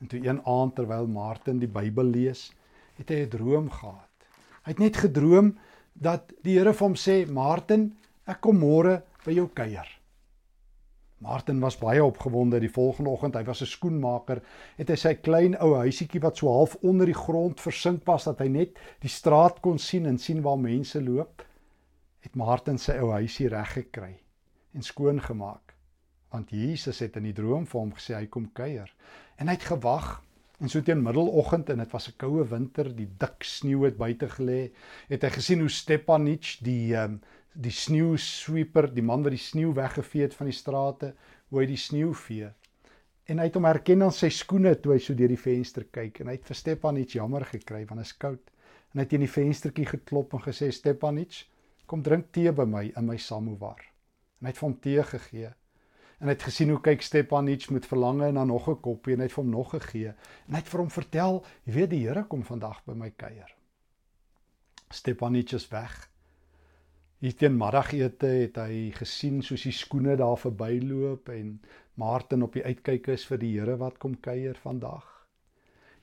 En 0.00 0.06
toe 0.06 0.26
een 0.26 0.44
aand 0.44 0.74
terwyl 0.74 1.06
Martin 1.06 1.58
die 1.58 1.68
Bybel 1.68 2.04
lees, 2.04 2.52
het 2.96 3.08
hy 3.08 3.22
'n 3.22 3.28
droom 3.28 3.70
gehad. 3.70 4.10
Hy 4.62 4.70
het 4.70 4.78
net 4.78 4.96
gedroom 4.96 5.58
dat 5.92 6.32
die 6.42 6.58
Here 6.58 6.72
vir 6.72 6.86
hom 6.86 6.94
sê 6.94 7.30
Martin, 7.30 7.96
ek 8.26 8.40
kom 8.40 8.58
môre 8.58 9.02
by 9.24 9.32
jou 9.32 9.48
kuier. 9.48 10.00
Martin 11.18 11.60
was 11.60 11.78
baie 11.80 12.04
opgewonde 12.04 12.60
die 12.60 12.70
volgende 12.70 13.10
oggend, 13.10 13.34
hy 13.34 13.44
was 13.44 13.62
'n 13.62 13.70
skoenmaker, 13.70 14.42
het 14.76 14.88
hy 14.88 14.96
sy 14.96 15.14
klein 15.14 15.56
ou 15.64 15.74
huisietjie 15.74 16.20
wat 16.20 16.36
so 16.36 16.48
half 16.52 16.76
onder 16.82 17.06
die 17.06 17.16
grond 17.16 17.60
versink 17.60 18.04
was 18.06 18.24
dat 18.24 18.38
hy 18.38 18.48
net 18.48 18.78
die 19.00 19.08
straat 19.08 19.60
kon 19.60 19.78
sien 19.78 20.06
en 20.06 20.18
sien 20.18 20.42
waar 20.42 20.58
mense 20.58 21.00
loop, 21.00 21.42
het 22.20 22.36
Martin 22.36 22.78
sy 22.78 22.98
ou 23.00 23.10
huisie 23.12 23.48
reggekry 23.48 24.18
en 24.74 24.82
skoon 24.82 25.20
gemaak. 25.20 25.74
Want 26.30 26.50
Jesus 26.50 26.98
het 26.98 27.16
in 27.16 27.22
die 27.22 27.32
droom 27.32 27.66
vir 27.66 27.80
hom 27.80 27.92
gesê 27.92 28.14
hy 28.14 28.26
kom 28.26 28.52
kuier. 28.52 28.92
En 29.38 29.48
hy 29.48 29.54
het 29.54 29.62
gewag 29.72 30.22
En 30.56 30.70
so 30.72 30.80
teen 30.80 31.02
middeloggend 31.04 31.68
en 31.68 31.82
dit 31.82 31.90
was 31.92 32.08
'n 32.08 32.16
koue 32.16 32.44
winter, 32.48 32.88
die 32.96 33.08
dik 33.18 33.44
sneeu 33.44 33.84
het 33.84 33.96
buite 33.96 34.28
gelê, 34.28 34.72
het 35.08 35.22
hy 35.22 35.30
gesien 35.30 35.60
hoe 35.60 35.68
Stepanich 35.68 36.56
die 36.64 36.96
um, 36.96 37.20
die 37.56 37.72
sneeusweeper, 37.72 38.90
die 38.92 39.04
man 39.04 39.24
wat 39.24 39.32
die 39.32 39.40
sneeu 39.40 39.72
weggevee 39.76 40.26
het 40.26 40.36
van 40.36 40.50
die 40.50 40.56
strate, 40.56 41.12
hoe 41.48 41.62
hy 41.62 41.66
die 41.70 41.80
sneeu 41.80 42.12
vee. 42.26 42.50
En 43.26 43.40
hy 43.40 43.48
het 43.48 43.56
hom 43.58 43.66
herken 43.66 44.04
aan 44.06 44.14
sy 44.14 44.28
skoene 44.30 44.74
toe 44.78 44.94
hy 44.94 45.00
so 45.02 45.16
deur 45.18 45.32
die 45.32 45.40
venster 45.40 45.86
kyk 45.90 46.20
en 46.22 46.30
hy 46.30 46.36
het 46.36 46.46
vir 46.46 46.58
Stepanich 46.58 47.16
jammer 47.16 47.46
gekry 47.48 47.82
want 47.88 48.02
dit 48.02 48.06
is 48.06 48.16
koud. 48.22 48.52
En 48.92 49.00
hy 49.00 49.06
het 49.06 49.12
teen 49.12 49.24
die 49.24 49.32
venstertjie 49.32 49.86
geklop 49.88 50.36
en 50.36 50.44
gesê 50.44 50.68
Stepanich, 50.72 51.44
kom 51.90 52.02
drink 52.06 52.30
tee 52.34 52.52
by 52.54 52.66
my 52.68 52.84
in 52.92 53.08
my 53.08 53.16
samovar. 53.18 53.80
En 54.38 54.46
hy 54.46 54.52
het 54.52 54.60
vir 54.60 54.68
hom 54.68 54.80
tee 54.82 55.06
gegee 55.12 55.52
en 56.16 56.30
hy 56.30 56.32
het 56.32 56.46
gesien 56.48 56.70
hoe 56.72 56.80
kyk 56.80 57.02
Stepanich 57.04 57.66
met 57.74 57.86
verlange 57.88 58.30
na 58.32 58.44
nog 58.48 58.68
'n 58.68 58.80
koppie 58.80 59.12
en 59.14 59.20
hy 59.20 59.26
het 59.26 59.34
vir 59.36 59.44
hom 59.44 59.50
nog 59.52 59.70
gegee 59.70 60.08
en 60.08 60.54
hy 60.54 60.60
het 60.62 60.68
vir 60.68 60.80
hom 60.80 60.90
vertel, 60.90 61.44
jy 61.64 61.72
weet 61.72 61.90
die 61.90 62.04
Here 62.06 62.24
kom 62.24 62.42
vandag 62.42 62.84
by 62.86 62.94
my 62.94 63.10
kuier. 63.10 63.50
Stepanich 64.90 65.52
is 65.52 65.68
weg. 65.68 66.08
Hier 67.24 67.32
teen 67.32 67.54
middagete 67.56 68.28
het 68.28 68.58
hy 68.60 68.90
gesien 68.92 69.38
soos 69.42 69.62
die 69.64 69.72
skoene 69.72 70.18
daar 70.20 70.36
verbyloop 70.36 71.30
en 71.32 71.54
Martin 71.96 72.44
op 72.44 72.58
die 72.58 72.64
uitkyk 72.64 73.08
is 73.14 73.24
vir 73.30 73.40
die 73.40 73.54
Here 73.54 73.78
wat 73.80 73.96
kom 74.02 74.18
kuier 74.20 74.58
vandag. 74.60 75.06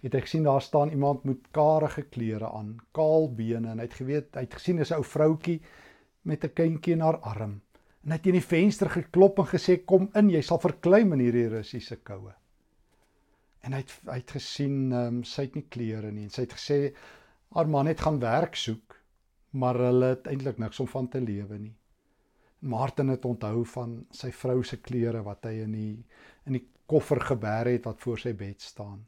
Het 0.01 0.17
hy 0.17 0.21
gesien 0.25 0.47
daar 0.47 0.61
staan 0.61 0.89
iemand 0.89 1.23
met 1.23 1.45
karige 1.53 2.01
klere 2.09 2.49
aan, 2.49 2.79
kaal 2.97 3.29
bene 3.29 3.69
en 3.71 3.79
hy 3.79 3.85
het 3.85 3.99
geweet, 3.99 4.33
hy 4.33 4.47
het 4.47 4.57
gesien 4.57 4.81
dis 4.81 4.91
'n 4.91 4.97
ou 4.97 5.03
vroutkie 5.03 5.61
met 6.23 6.43
'n 6.43 6.53
kindjie 6.53 6.97
in 6.97 7.05
haar 7.05 7.21
arm 7.21 7.61
en 8.03 8.11
hy 8.11 8.17
het 8.17 8.23
teen 8.23 8.35
die 8.35 8.43
venster 8.43 8.89
geklop 8.89 9.37
en 9.39 9.47
gesê 9.47 9.77
kom 9.85 10.09
in, 10.15 10.29
jy 10.29 10.41
sal 10.41 10.59
verkleim 10.59 11.13
in 11.13 11.19
hierdie 11.19 11.47
Russiese 11.47 11.95
koue. 12.03 12.33
En 13.63 13.73
hy 13.73 13.79
het 13.79 13.93
hy 14.09 14.17
het 14.19 14.31
gesien 14.31 14.91
um, 14.91 15.23
sy 15.23 15.45
het 15.47 15.55
nie 15.55 15.67
klere 15.69 16.11
nie 16.11 16.23
en 16.23 16.33
sy 16.33 16.41
het 16.41 16.57
gesê 16.57 16.79
haar 17.55 17.67
man 17.67 17.87
het 17.87 18.01
gaan 18.01 18.19
werk 18.19 18.55
soek, 18.55 18.97
maar 19.53 19.77
hulle 19.77 20.13
het 20.15 20.27
eintlik 20.27 20.57
niks 20.61 20.79
om 20.81 20.89
van 20.89 21.07
te 21.07 21.21
lewe 21.21 21.57
nie. 21.59 21.75
Martin 22.63 23.11
het 23.11 23.25
onthou 23.25 23.65
van 23.73 23.95
sy 24.15 24.31
vrou 24.31 24.63
se 24.63 24.79
klere 24.81 25.21
wat 25.23 25.45
hy 25.45 25.57
in 25.65 25.73
die 25.75 26.05
in 26.47 26.57
die 26.57 26.65
koffer 26.89 27.21
gebeer 27.21 27.69
het 27.71 27.85
wat 27.87 28.01
voor 28.01 28.19
sy 28.19 28.33
bed 28.39 28.61
staan. 28.61 29.03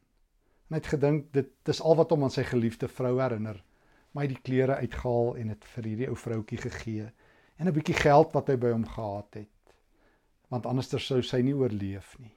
En 0.66 0.76
hy 0.76 0.80
het 0.82 0.92
gedink 0.92 1.32
dit 1.34 1.50
dis 1.68 1.80
al 1.80 1.96
wat 1.98 2.12
hom 2.14 2.26
aan 2.26 2.34
sy 2.34 2.44
geliefde 2.46 2.88
vrou 2.88 3.16
herinner. 3.20 3.58
Maar 4.12 4.24
hy 4.24 4.28
het 4.28 4.36
die 4.36 4.46
klere 4.48 4.78
uitgehaal 4.82 5.36
en 5.40 5.52
dit 5.52 5.68
vir 5.72 5.88
hierdie 5.90 6.08
ou 6.12 6.16
vroutjie 6.16 6.58
gegee 6.62 7.10
en 7.56 7.68
'n 7.68 7.74
bietjie 7.74 7.96
geld 7.96 8.32
wat 8.36 8.48
hy 8.48 8.56
by 8.56 8.70
hom 8.72 8.86
gehad 8.86 9.40
het. 9.40 9.74
Want 10.48 10.66
anderster 10.66 11.00
sou 11.00 11.22
sy 11.22 11.40
nie 11.42 11.54
oorleef 11.54 12.18
nie. 12.18 12.34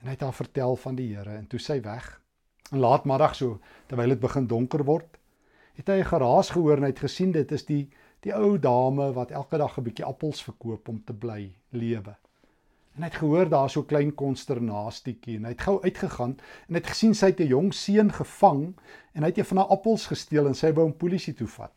En 0.00 0.08
hy 0.08 0.16
het 0.16 0.20
haar 0.20 0.34
vertel 0.34 0.76
van 0.76 0.96
die 0.96 1.14
Here 1.14 1.36
en 1.36 1.46
toe 1.46 1.58
sy 1.58 1.80
weg. 1.80 2.20
En 2.72 2.78
laatmiddag 2.78 3.34
so, 3.34 3.60
terwyl 3.86 4.08
dit 4.08 4.20
begin 4.20 4.46
donker 4.46 4.84
word, 4.84 5.18
het 5.76 5.88
hy 5.88 5.98
'n 6.00 6.10
geraas 6.12 6.50
gehoor 6.50 6.76
en 6.76 6.82
hy 6.82 6.92
het 6.94 7.04
gesien 7.04 7.32
dit 7.32 7.52
is 7.52 7.64
die 7.64 7.88
die 8.24 8.34
ou 8.34 8.58
dame 8.58 9.12
wat 9.12 9.30
elke 9.30 9.58
dag 9.58 9.78
'n 9.78 9.82
bietjie 9.82 10.04
appels 10.04 10.42
verkoop 10.42 10.88
om 10.88 11.02
te 11.04 11.12
bly 11.12 11.52
lewe. 11.70 12.16
En 12.96 13.02
hy 13.02 13.08
het 13.08 13.20
gehoor 13.20 13.48
daar 13.48 13.70
so 13.70 13.82
klein 13.82 14.14
konsternasietjie 14.14 15.36
en 15.36 15.44
hy 15.44 15.50
het 15.50 15.60
gou 15.60 15.82
uitgegaan 15.82 16.36
en 16.68 16.74
het 16.74 16.86
gesien 16.86 17.14
sy 17.14 17.26
het 17.26 17.40
'n 17.40 17.46
jong 17.46 17.74
seun 17.74 18.12
gevang 18.12 18.74
en 19.12 19.22
hy 19.22 19.28
het 19.28 19.38
een 19.38 19.44
van 19.44 19.56
haar 19.56 19.66
appels 19.76 20.06
gesteel 20.06 20.46
en 20.46 20.54
sy 20.54 20.72
wou 20.72 20.84
hom 20.84 20.96
polisie 20.96 21.34
toe 21.34 21.46
vat. 21.48 21.74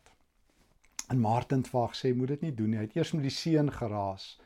En 1.10 1.20
Martin 1.20 1.64
vaag 1.64 1.94
sê 1.94 2.14
moet 2.14 2.28
dit 2.28 2.40
nie 2.40 2.54
doen 2.54 2.70
nie. 2.70 2.78
Hy 2.78 2.84
het 2.84 2.96
eers 2.96 3.12
met 3.12 3.22
die 3.22 3.30
seun 3.30 3.72
geraas. 3.72 4.40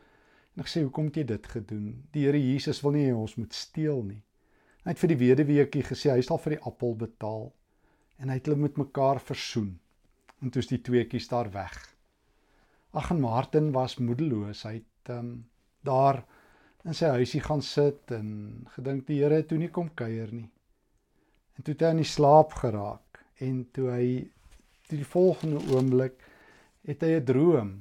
En 0.55 0.61
ek 0.61 0.67
sê 0.67 0.81
hoekom 0.81 1.05
het 1.05 1.15
jy 1.15 1.23
dit 1.23 1.47
gedoen? 1.47 2.03
Die 2.11 2.25
Here 2.25 2.39
Jesus 2.51 2.81
wil 2.81 2.91
nie 2.91 3.05
hê 3.09 3.15
ons 3.15 3.35
moet 3.35 3.53
steel 3.53 4.03
nie. 4.03 4.23
Hy 4.83 4.89
het 4.91 4.99
vir 4.99 5.07
die 5.07 5.17
weduweetjie 5.17 5.83
gesê 5.83 6.11
hy 6.11 6.21
sal 6.21 6.37
vir 6.37 6.57
die 6.57 6.63
appel 6.63 6.95
betaal 6.95 7.53
en 8.19 8.29
hy 8.31 8.37
het 8.39 8.47
hulle 8.47 8.61
met 8.61 8.77
mekaar 8.79 9.19
versoen. 9.21 9.75
En 10.41 10.51
toe 10.51 10.61
is 10.63 10.71
die 10.71 10.81
tweeetjies 10.81 11.27
daar 11.31 11.49
weg. 11.51 11.75
Ag 12.95 13.11
en 13.11 13.21
Martin 13.23 13.71
was 13.75 13.97
moedeloos. 13.99 14.63
Hy 14.63 14.77
het 14.79 15.11
um, 15.11 15.31
daar 15.83 16.21
in 16.85 16.95
sy 16.95 17.09
huisie 17.17 17.41
gaan 17.41 17.63
sit 17.65 18.11
en 18.13 18.29
gedink 18.75 19.07
die 19.07 19.19
Here 19.23 19.41
het 19.41 19.49
toe 19.49 19.57
nie 19.59 19.71
kom 19.73 19.89
kuier 19.97 20.31
nie. 20.31 20.49
En 21.55 21.63
toe 21.63 21.73
het 21.73 21.83
hy 21.83 21.91
in 21.95 22.03
die 22.03 22.11
slaap 22.11 22.55
geraak 22.59 23.23
en 23.43 23.63
toe 23.75 23.89
hy 23.91 24.07
die 24.91 25.07
volgende 25.07 25.63
oomblik 25.73 26.21
het 26.85 27.01
hy 27.01 27.17
'n 27.17 27.25
droom. 27.25 27.71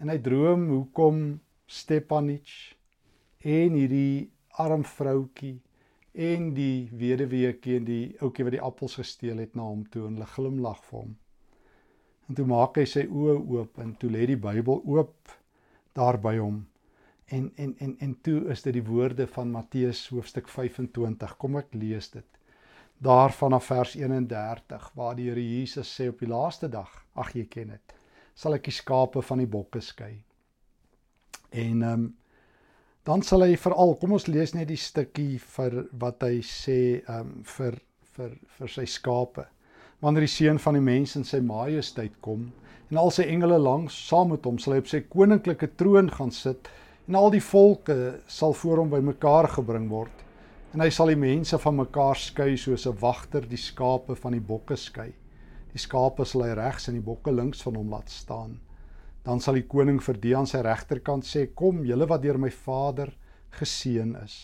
En 0.00 0.08
hy 0.08 0.18
droom 0.18 0.68
hoekom 0.70 1.40
Stepanich 1.66 2.74
en 3.44 3.74
hierdie 3.76 4.30
arm 4.56 4.84
vroutkie 4.84 5.58
en 6.18 6.50
die 6.54 6.88
weduweetjie 6.98 7.76
en 7.78 7.84
die 7.86 8.04
ouetjie 8.18 8.46
wat 8.48 8.54
die 8.56 8.64
appels 8.68 8.96
gesteel 8.98 9.38
het 9.38 9.54
na 9.54 9.68
hom 9.68 9.84
toe 9.86 10.08
en 10.08 10.16
hulle 10.16 10.30
glimlag 10.32 10.80
vir 10.88 10.98
hom. 10.98 11.12
En 12.28 12.38
toe 12.38 12.46
maak 12.48 12.80
hy 12.80 12.84
sy 12.90 13.04
oë 13.06 13.36
oop 13.38 13.78
en 13.80 13.94
toe 14.00 14.10
lê 14.10 14.26
die 14.28 14.40
Bybel 14.40 14.82
oop 14.82 15.36
daar 15.96 16.18
by 16.20 16.34
hom. 16.40 16.64
En 17.30 17.52
en 17.56 17.74
en 17.84 17.94
en 18.04 18.16
toe 18.24 18.40
is 18.52 18.64
dit 18.66 18.74
die 18.80 18.84
woorde 18.84 19.28
van 19.30 19.52
Matteus 19.54 20.08
hoofstuk 20.10 20.48
25. 20.48 21.36
Kom 21.38 21.56
ek 21.60 21.74
lees 21.74 22.10
dit. 22.10 22.26
Daar 22.98 23.32
vanaf 23.32 23.70
vers 23.70 23.94
31 23.94 24.90
waar 24.94 25.14
die 25.14 25.28
Here 25.28 25.44
Jesus 25.44 25.90
sê 25.94 26.08
op 26.10 26.18
die 26.18 26.28
laaste 26.28 26.68
dag, 26.68 26.90
ag 27.14 27.34
jy 27.36 27.44
ken 27.46 27.76
dit, 27.76 27.94
sal 28.34 28.56
ek 28.58 28.66
die 28.66 28.74
skape 28.74 29.22
van 29.22 29.38
die 29.38 29.50
bokke 29.50 29.80
skei. 29.80 30.16
En 31.50 31.82
ehm 31.82 31.92
um, 31.92 32.08
dan 33.08 33.22
sal 33.24 33.40
hy 33.40 33.54
veral, 33.56 33.94
kom 33.96 34.12
ons 34.18 34.26
lees 34.28 34.52
net 34.52 34.68
die 34.68 34.76
stukkie 34.76 35.38
vir 35.54 35.84
wat 36.00 36.24
hy 36.26 36.42
sê 36.44 36.80
ehm 36.98 37.30
um, 37.30 37.30
vir 37.56 37.78
vir 38.18 38.34
vir 38.58 38.72
sy 38.74 38.84
skape. 38.90 39.44
Wanneer 40.02 40.26
die 40.26 40.32
seun 40.32 40.58
van 40.60 40.76
die 40.76 40.84
mens 40.84 41.14
in 41.16 41.24
sy 41.24 41.40
majesteit 41.40 42.18
kom 42.26 42.50
en 42.90 43.00
al 43.00 43.12
sy 43.14 43.24
engele 43.30 43.56
langs 43.62 43.96
saam 44.08 44.32
met 44.34 44.44
hom 44.48 44.58
sal 44.60 44.74
hy 44.74 44.82
op 44.82 44.90
sy 44.90 45.00
koninklike 45.14 45.70
troon 45.80 46.10
gaan 46.18 46.34
sit 46.34 46.68
en 47.08 47.16
al 47.16 47.30
die 47.32 47.44
volke 47.44 47.96
sal 48.38 48.56
voor 48.60 48.82
hom 48.82 48.92
bymekaar 48.92 49.48
gebring 49.56 49.88
word 49.92 50.24
en 50.74 50.84
hy 50.84 50.90
sal 50.92 51.08
die 51.08 51.20
mense 51.20 51.56
van 51.64 51.78
mekaar 51.78 52.20
skei 52.20 52.56
soos 52.60 52.86
'n 52.86 53.00
wagter 53.00 53.48
die 53.48 53.64
skape 53.68 54.18
van 54.20 54.36
die 54.36 54.46
bokke 54.52 54.76
skei. 54.76 55.12
Die 55.72 55.80
skape 55.80 56.26
sal 56.28 56.44
hy 56.44 56.52
regs 56.60 56.88
en 56.88 57.00
die 57.00 57.08
bokke 57.12 57.32
links 57.32 57.62
van 57.64 57.80
hom 57.80 57.90
laat 57.96 58.10
staan. 58.10 58.58
Dan 59.28 59.42
sal 59.44 59.58
die 59.58 59.66
koning 59.68 59.98
vir 60.00 60.16
die 60.22 60.36
aan 60.36 60.46
sy 60.48 60.62
regterkant 60.64 61.26
sê: 61.28 61.50
"Kom, 61.54 61.82
julle 61.84 62.06
wat 62.08 62.22
deur 62.22 62.38
my 62.40 62.50
Vader 62.50 63.10
geseën 63.58 64.14
is." 64.24 64.36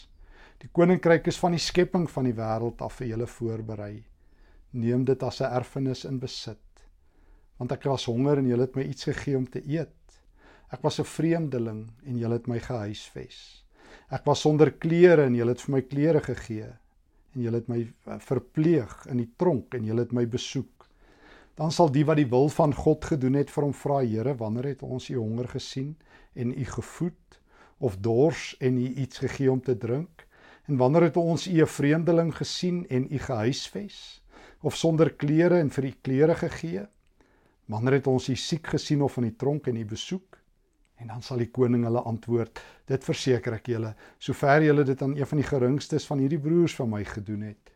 Die 0.60 0.68
koninkryk 0.72 1.26
is 1.32 1.38
van 1.40 1.56
die 1.56 1.62
skepping 1.62 2.04
van 2.10 2.28
die 2.28 2.36
wêreld 2.36 2.82
af 2.84 2.98
vir 3.00 3.08
julle 3.14 3.26
voorberei. 3.26 4.04
Neem 4.72 5.04
dit 5.04 5.22
as 5.22 5.40
'n 5.40 5.52
erfenis 5.60 6.04
in 6.04 6.18
besit. 6.18 6.84
Want 7.58 7.72
ek 7.72 7.84
was 7.84 8.04
honger 8.04 8.38
en 8.38 8.48
julle 8.48 8.66
het 8.66 8.76
my 8.76 8.82
iets 8.82 9.04
gegee 9.04 9.36
om 9.36 9.46
te 9.46 9.62
eet. 9.66 10.20
Ek 10.70 10.82
was 10.82 11.00
'n 11.00 11.04
vreemdeling 11.04 11.90
en 12.06 12.18
julle 12.18 12.34
het 12.34 12.48
my 12.48 12.58
gehuisves. 12.58 13.64
Ek 14.10 14.24
was 14.26 14.40
sonder 14.40 14.70
klere 14.70 15.24
en 15.24 15.34
julle 15.34 15.50
het 15.50 15.60
vir 15.60 15.74
my 15.74 15.82
klere 15.82 16.20
gegee 16.20 16.72
en 17.34 17.42
julle 17.42 17.56
het 17.60 17.68
my 17.68 17.80
eh, 18.06 18.18
verpleeg 18.18 19.06
in 19.06 19.16
die 19.16 19.30
tronk 19.36 19.74
en 19.74 19.84
julle 19.84 20.00
het 20.00 20.12
my 20.12 20.26
besoek. 20.26 20.73
Dan 21.54 21.70
sal 21.72 21.92
die 21.94 22.02
wat 22.04 22.18
die 22.18 22.26
wil 22.26 22.48
van 22.50 22.74
God 22.74 23.04
gedoen 23.04 23.36
het 23.38 23.50
vir 23.54 23.62
hom 23.62 23.74
vra: 23.78 24.00
Here, 24.02 24.34
wanneer 24.34 24.72
het 24.72 24.82
ons 24.82 25.08
u 25.08 25.16
honger 25.16 25.48
gesien 25.48 25.96
en 26.34 26.50
u 26.50 26.64
gevoed 26.64 27.40
of 27.78 27.96
dors 28.02 28.56
en 28.58 28.78
u 28.78 28.88
iets 29.04 29.18
gegee 29.22 29.50
om 29.50 29.60
te 29.62 29.76
drink? 29.78 30.26
En 30.66 30.76
wanneer 30.76 31.10
het 31.10 31.16
ons 31.16 31.46
u 31.46 31.60
'n 31.62 31.66
vreemdeling 31.66 32.34
gesien 32.36 32.86
en 32.88 33.06
u 33.10 33.18
gehuisves 33.18 34.22
of 34.60 34.76
sonder 34.76 35.12
klere 35.14 35.58
en 35.58 35.70
vir 35.70 35.84
u 35.84 35.92
klere 36.00 36.34
gegee? 36.34 36.86
Wanneer 37.64 37.92
het 37.92 38.06
ons 38.06 38.28
u 38.28 38.36
siek 38.36 38.66
gesien 38.66 39.02
of 39.02 39.16
in 39.16 39.22
die 39.22 39.36
tronk 39.36 39.66
en 39.66 39.76
u 39.76 39.84
besoek? 39.84 40.38
En 40.96 41.06
dan 41.06 41.22
sal 41.22 41.36
die 41.36 41.50
koning 41.50 41.84
hulle 41.84 42.00
antwoord: 42.00 42.60
Dit 42.86 43.04
verseker 43.04 43.52
ek 43.52 43.66
julle, 43.66 43.94
sover 44.18 44.62
julle 44.62 44.84
dit 44.84 45.02
aan 45.02 45.16
een 45.16 45.26
van 45.26 45.38
die 45.38 45.46
geringstes 45.46 46.06
van 46.06 46.18
hierdie 46.18 46.38
broers 46.38 46.74
van 46.74 46.90
my 46.90 47.04
gedoen 47.04 47.40
het, 47.40 47.70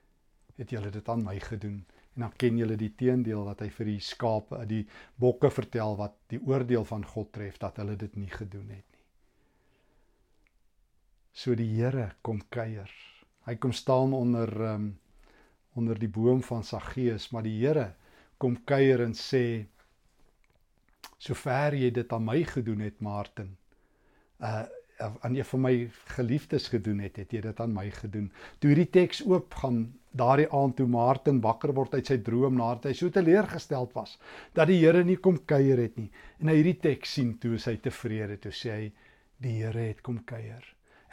het 0.57 0.71
julle 0.71 0.91
dit 0.91 1.09
aan 1.09 1.25
my 1.25 1.39
gedoen. 1.39 1.85
En 2.19 2.25
dan 2.25 2.33
ken 2.35 2.57
julle 2.59 2.75
die 2.75 2.91
teendeel 2.99 3.45
wat 3.47 3.61
hy 3.63 3.69
vir 3.71 3.87
die 3.93 4.01
skape, 4.03 4.59
die 4.67 4.81
bokke 5.23 5.53
vertel 5.55 5.93
wat 6.01 6.17
die 6.33 6.41
oordeel 6.43 6.83
van 6.89 7.05
God 7.07 7.29
tref 7.37 7.61
dat 7.63 7.77
hulle 7.79 7.95
dit 7.95 8.17
nie 8.19 8.31
gedoen 8.33 8.73
het 8.75 8.83
nie. 8.83 9.05
So 11.31 11.55
die 11.55 11.69
Here 11.77 12.09
kom 12.27 12.41
kuier. 12.51 12.91
Hy 13.47 13.55
kom 13.63 13.71
staan 13.71 14.17
onder 14.19 14.51
um, 14.67 14.89
onder 15.79 15.95
die 15.95 16.11
boom 16.11 16.43
van 16.43 16.67
Saggeus, 16.67 17.29
maar 17.31 17.47
die 17.47 17.55
Here 17.61 17.93
kom 18.43 18.59
kuier 18.67 19.05
en 19.05 19.15
sê 19.15 19.69
sover 21.23 21.79
jy 21.79 21.93
dit 21.95 22.13
aan 22.19 22.27
my 22.27 22.41
gedoen 22.51 22.83
het, 22.83 22.99
Martin. 22.99 23.55
Uh 24.43 24.67
aan 24.99 25.35
een 25.35 25.45
van 25.45 25.61
my 25.61 25.75
geliefdes 26.17 26.69
gedoen 26.69 26.99
het, 27.05 27.17
het 27.17 27.33
jy 27.33 27.41
dit 27.45 27.61
aan 27.61 27.75
my 27.75 27.87
gedoen. 27.95 28.31
Toe 28.59 28.73
hierdie 28.73 28.91
teks 28.91 29.23
oop 29.27 29.55
gaan 29.61 29.85
daardie 30.19 30.49
aand 30.55 30.77
toe 30.79 30.87
Martin 30.91 31.41
wakker 31.45 31.73
word 31.77 31.95
uit 31.95 32.09
sy 32.11 32.19
droom 32.25 32.57
nadat 32.59 32.89
hy 32.89 32.95
so 32.97 33.13
teleurgesteld 33.13 33.93
was 33.95 34.17
dat 34.57 34.71
die 34.71 34.81
Here 34.81 35.05
nie 35.05 35.19
kom 35.23 35.39
kuier 35.47 35.79
het 35.79 35.99
nie. 36.01 36.09
En 36.41 36.51
hy 36.51 36.59
hierdie 36.61 36.79
teks 36.83 37.15
sien 37.19 37.37
toe 37.39 37.55
is 37.59 37.69
hy 37.69 37.77
tevrede 37.85 38.39
toe 38.43 38.55
sê 38.55 38.75
hy 38.75 38.89
die 39.45 39.59
Here 39.61 39.89
het 39.91 40.03
kom 40.03 40.23
kuier. 40.27 40.65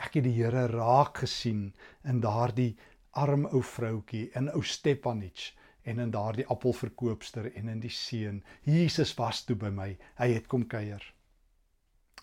Ek 0.01 0.17
het 0.17 0.25
die 0.25 0.35
Here 0.39 0.65
raak 0.71 1.21
gesien 1.23 1.67
in 2.07 2.23
daardie 2.23 2.73
arm 3.15 3.45
ou 3.51 3.61
vroutjie 3.63 4.29
in 4.35 4.49
ou 4.51 4.63
Stepanich 4.63 5.51
en 5.85 6.01
in 6.01 6.11
daardie 6.11 6.47
appelverkoopster 6.49 7.51
en 7.53 7.69
in 7.69 7.83
die 7.83 7.93
seun. 7.93 8.41
Jesus 8.65 9.13
was 9.19 9.43
toe 9.45 9.55
by 9.55 9.69
my. 9.69 9.91
Hy 10.17 10.31
het 10.33 10.49
kom 10.51 10.65
kuier. 10.67 11.03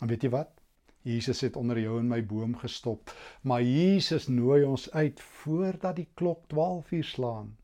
En 0.01 0.11
weet 0.11 0.27
jy 0.27 0.33
wat? 0.35 0.62
Jesus 1.03 1.41
het 1.43 1.57
onder 1.59 1.79
jou 1.83 1.99
en 1.99 2.09
my 2.09 2.21
boom 2.27 2.55
gestop, 2.59 3.11
maar 3.43 3.63
Jesus 3.63 4.29
nooi 4.31 4.63
ons 4.65 4.91
uit 4.93 5.21
voordat 5.43 5.97
die 5.99 6.09
klok 6.15 6.47
12 6.49 6.93
uur 6.93 7.05
slaan 7.05 7.57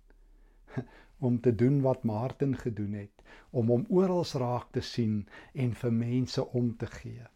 om 1.29 1.40
te 1.40 1.55
doen 1.55 1.81
wat 1.81 2.03
Martin 2.03 2.57
gedoen 2.59 2.92
het, 2.98 3.22
om 3.51 3.70
hom 3.70 3.87
oral 3.88 4.27
raak 4.42 4.72
te 4.74 4.83
sien 4.83 5.27
en 5.55 5.74
vir 5.74 5.92
mense 5.92 6.46
om 6.51 6.77
te 6.77 6.87
gee. 6.98 7.27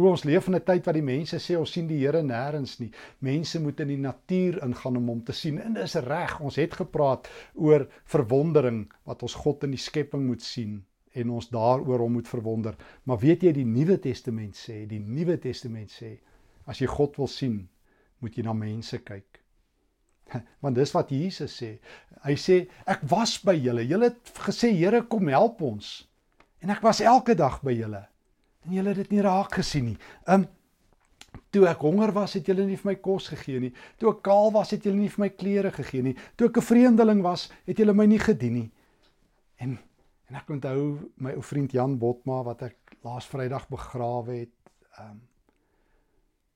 Hoe 0.00 0.08
ons 0.08 0.24
leef 0.24 0.46
in 0.48 0.56
'n 0.56 0.64
tyd 0.64 0.86
wat 0.88 0.96
die 0.96 1.04
mense 1.04 1.36
sê 1.36 1.56
ons 1.58 1.72
sien 1.72 1.86
die 1.86 2.00
Here 2.00 2.22
nêrens 2.22 2.78
nie. 2.80 2.90
Mense 3.18 3.60
moet 3.60 3.80
in 3.80 3.88
die 3.88 4.00
natuur 4.00 4.62
ingaan 4.64 4.96
om 4.96 5.08
hom 5.08 5.24
te 5.24 5.32
sien. 5.32 5.58
En 5.60 5.74
dis 5.74 5.94
reg. 5.94 6.40
Ons 6.40 6.56
het 6.56 6.74
gepraat 6.74 7.28
oor 7.54 7.86
verwondering 8.04 8.92
wat 9.04 9.22
ons 9.22 9.34
God 9.34 9.64
in 9.64 9.70
die 9.70 9.84
skepping 9.88 10.26
moet 10.26 10.42
sien 10.42 10.86
en 11.12 11.30
ons 11.30 11.48
daaroor 11.50 12.04
hom 12.04 12.12
moet 12.18 12.28
verwonder. 12.28 12.76
Maar 13.04 13.18
weet 13.18 13.42
jy 13.46 13.52
die 13.52 13.66
Nuwe 13.66 13.98
Testament 13.98 14.56
sê, 14.56 14.84
die 14.86 15.00
Nuwe 15.02 15.38
Testament 15.42 15.90
sê, 15.90 16.14
as 16.70 16.80
jy 16.80 16.86
God 16.90 17.18
wil 17.18 17.30
sien, 17.30 17.64
moet 18.20 18.36
jy 18.36 18.44
na 18.46 18.54
mense 18.54 19.00
kyk. 19.02 19.40
Want 20.62 20.78
dis 20.78 20.94
wat 20.94 21.10
Jesus 21.10 21.56
sê. 21.62 21.72
Hy 22.22 22.36
sê 22.38 22.62
ek 22.86 23.02
was 23.10 23.38
by 23.42 23.56
julle. 23.58 23.82
Julle 23.88 24.12
het 24.12 24.32
gesê 24.46 24.70
Here 24.76 25.02
kom 25.10 25.32
help 25.32 25.62
ons. 25.66 26.04
En 26.60 26.70
ek 26.70 26.84
was 26.84 27.00
elke 27.00 27.34
dag 27.34 27.58
by 27.64 27.74
julle 27.74 28.04
en 28.66 28.76
julle 28.76 28.92
het 28.92 29.02
dit 29.04 29.14
nie 29.16 29.24
raak 29.24 29.54
gesien 29.60 29.92
nie. 29.92 29.98
Um 30.28 30.46
toe 31.54 31.64
ek 31.70 31.82
honger 31.82 32.12
was, 32.14 32.36
het 32.38 32.46
julle 32.46 32.64
nie 32.66 32.78
vir 32.78 32.92
my 32.92 32.96
kos 33.02 33.28
gegee 33.32 33.60
nie. 33.62 33.70
Toe 33.98 34.12
ek 34.12 34.20
kaal 34.26 34.52
was, 34.54 34.70
het 34.74 34.84
julle 34.86 34.98
nie 34.98 35.10
vir 35.10 35.24
my 35.24 35.28
klere 35.34 35.70
gegee 35.74 36.02
nie. 36.02 36.14
Toe 36.38 36.48
ek 36.48 36.58
'n 36.58 36.68
vreemdeling 36.68 37.22
was, 37.22 37.48
het 37.66 37.78
julle 37.78 37.94
my 37.94 38.06
nie 38.06 38.18
gedien 38.18 38.54
nie. 38.54 38.70
En 39.58 39.78
en 40.30 40.38
ek 40.38 40.50
onthou 40.54 40.82
my 41.18 41.34
ou 41.34 41.42
vriend 41.42 41.72
Jan 41.74 41.96
Botma 41.98 42.38
wat 42.46 42.62
ek 42.68 42.94
laas 43.02 43.26
Vrydag 43.26 43.66
begrawe 43.72 44.44
het. 44.44 44.54
Um 45.02 45.18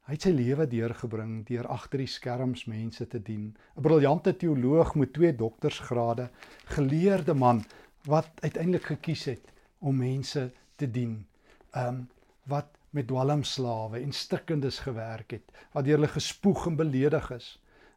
hy 0.05 0.19
het 0.19 0.27
sy 0.27 0.35
lewe 0.37 0.67
deurgebring 0.69 1.39
deur 1.49 1.67
agter 1.73 2.03
die 2.03 2.11
skerms 2.13 2.67
mense 2.69 3.07
te 3.09 3.19
dien. 3.25 3.55
'n 3.75 3.83
Briljante 3.83 4.35
teoloog 4.37 4.95
met 5.01 5.15
twee 5.17 5.33
doktorsgrade, 5.33 6.29
geleerde 6.77 7.35
man 7.35 7.65
wat 8.05 8.29
uiteindelik 8.45 8.85
gekies 8.93 9.25
het 9.25 9.53
om 9.81 9.97
mense 9.97 10.51
te 10.77 10.87
dien 10.87 11.25
um 11.73 12.07
wat 12.47 12.69
met 12.91 13.09
dwalmslawe 13.09 13.99
en 13.99 14.13
stikkendes 14.13 14.79
gewerk 14.87 15.31
het, 15.31 15.51
wat 15.73 15.85
deur 15.85 15.97
hulle 15.97 16.13
gespoeg 16.13 16.67
en 16.67 16.77
beledig 16.77 17.31
is, 17.31 17.49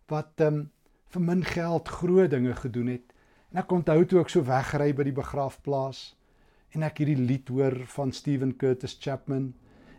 wat 0.07 0.41
um 0.41 0.71
vir 1.13 1.21
min 1.21 1.43
geld 1.43 1.87
groot 1.87 2.31
dinge 2.31 2.55
gedoen 2.55 2.87
het. 2.95 3.13
En 3.51 3.61
ek 3.61 3.71
onthou 3.71 4.01
toe 4.05 4.19
ek 4.19 4.31
so 4.33 4.43
wegry 4.43 4.89
by 4.95 5.05
die 5.07 5.15
begrafplaas 5.15 6.01
en 6.75 6.83
ek 6.83 6.99
hierdie 6.99 7.19
lied 7.19 7.47
hoor 7.47 7.77
van 7.93 8.11
Stephen 8.11 8.51
Curtis 8.59 8.97
Chapman 8.99 9.53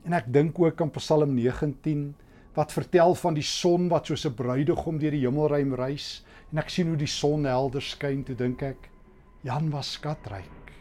en 0.04 0.16
ek 0.18 0.28
dink 0.32 0.58
ook 0.60 0.82
aan 0.84 0.92
Psalm 0.98 1.32
19 1.36 2.10
wat 2.58 2.74
vertel 2.76 3.14
van 3.16 3.38
die 3.38 3.46
son 3.46 3.88
wat 3.88 4.10
soos 4.10 4.26
'n 4.26 4.36
bruidegom 4.36 4.98
deur 5.00 5.16
die 5.16 5.24
hemelruim 5.24 5.72
reis 5.80 6.24
en 6.52 6.58
ek 6.58 6.68
sien 6.70 6.88
hoe 6.92 7.00
die 7.00 7.08
son 7.08 7.48
helder 7.48 7.82
skyn 7.82 8.24
toe 8.24 8.36
dink 8.36 8.62
ek 8.62 8.90
Jan 9.46 9.70
was 9.70 9.92
skatryk. 9.94 10.72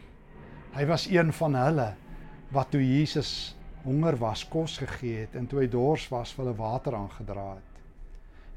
Hy 0.74 0.86
was 0.90 1.08
een 1.08 1.32
van 1.34 1.56
hulle 1.56 1.96
wat 2.52 2.72
toe 2.72 2.82
Jesus 2.82 3.56
honger 3.84 4.18
was, 4.18 4.44
kos 4.44 4.78
gegee 4.82 5.24
het 5.24 5.36
en 5.36 5.48
toe 5.48 5.62
hy 5.62 5.68
dors 5.68 6.10
was, 6.12 6.34
vir 6.34 6.46
hulle 6.46 6.58
water 6.58 6.96
aangedra 6.98 7.54
het. 7.56 7.82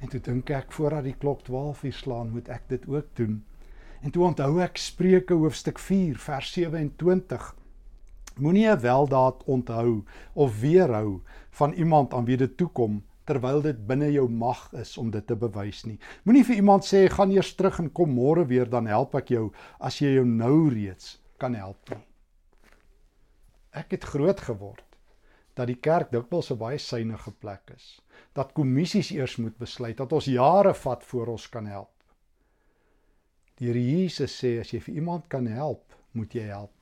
En 0.01 0.09
toe 0.09 0.20
dink 0.20 0.51
ek 0.51 0.73
voordat 0.73 1.05
die 1.05 1.14
klok 1.14 1.44
12 1.44 1.85
uur 1.85 1.92
slaan, 1.92 2.33
moet 2.33 2.49
ek 2.49 2.66
dit 2.68 2.88
ook 2.88 3.12
doen. 3.14 3.42
En 4.00 4.10
toe 4.10 4.24
onthou 4.24 4.60
ek 4.64 4.76
Spreuke 4.80 5.34
hoofstuk 5.34 5.78
4 5.78 6.18
vers 6.18 6.52
27. 6.52 7.54
Moenie 8.36 8.66
'n 8.68 8.80
weldaad 8.80 9.44
onthou 9.44 10.04
of 10.32 10.60
weerhou 10.60 11.22
van 11.50 11.72
iemand 11.72 12.14
aan 12.14 12.24
wie 12.24 12.36
dit 12.36 12.56
toekom 12.56 13.04
terwyl 13.24 13.60
dit 13.62 13.86
binne 13.86 14.12
jou 14.12 14.28
mag 14.28 14.72
is 14.72 14.98
om 14.98 15.10
dit 15.10 15.26
te 15.26 15.36
bewys 15.36 15.84
nie. 15.84 15.98
Moenie 16.24 16.44
vir 16.44 16.54
iemand 16.54 16.84
sê 16.84 17.08
gaan 17.08 17.30
eers 17.30 17.54
terug 17.54 17.78
en 17.78 17.92
kom 17.92 18.14
môre 18.14 18.46
weer 18.46 18.68
dan 18.70 18.86
help 18.86 19.14
ek 19.14 19.28
jou 19.28 19.52
as 19.78 19.98
jy 19.98 20.14
jou 20.14 20.24
nou 20.24 20.68
reeds 20.68 21.20
kan 21.38 21.54
help 21.54 21.90
nie 21.90 22.10
ek 23.70 23.94
het 23.94 24.04
groot 24.04 24.40
geword 24.42 24.84
dat 25.58 25.68
die 25.70 25.78
kerk 25.78 26.10
dikwels 26.10 26.50
'n 26.50 26.58
baie 26.58 26.78
synige 26.78 27.30
plek 27.30 27.70
is. 27.74 28.00
Dat 28.34 28.52
kommissies 28.52 29.10
eers 29.10 29.36
moet 29.36 29.58
besluit 29.58 29.96
dat 29.96 30.12
ons 30.12 30.24
jare 30.24 30.74
vat 30.74 31.04
voor 31.04 31.26
ons 31.26 31.48
kan 31.48 31.66
help. 31.66 31.90
Die 33.61 33.68
Here 33.68 33.81
Jesus 33.81 34.33
sê 34.40 34.55
as 34.61 34.70
jy 34.73 34.79
vir 34.81 35.03
iemand 35.03 35.27
kan 35.29 35.44
help, 35.46 35.85
moet 36.16 36.33
jy 36.33 36.46
help. 36.49 36.73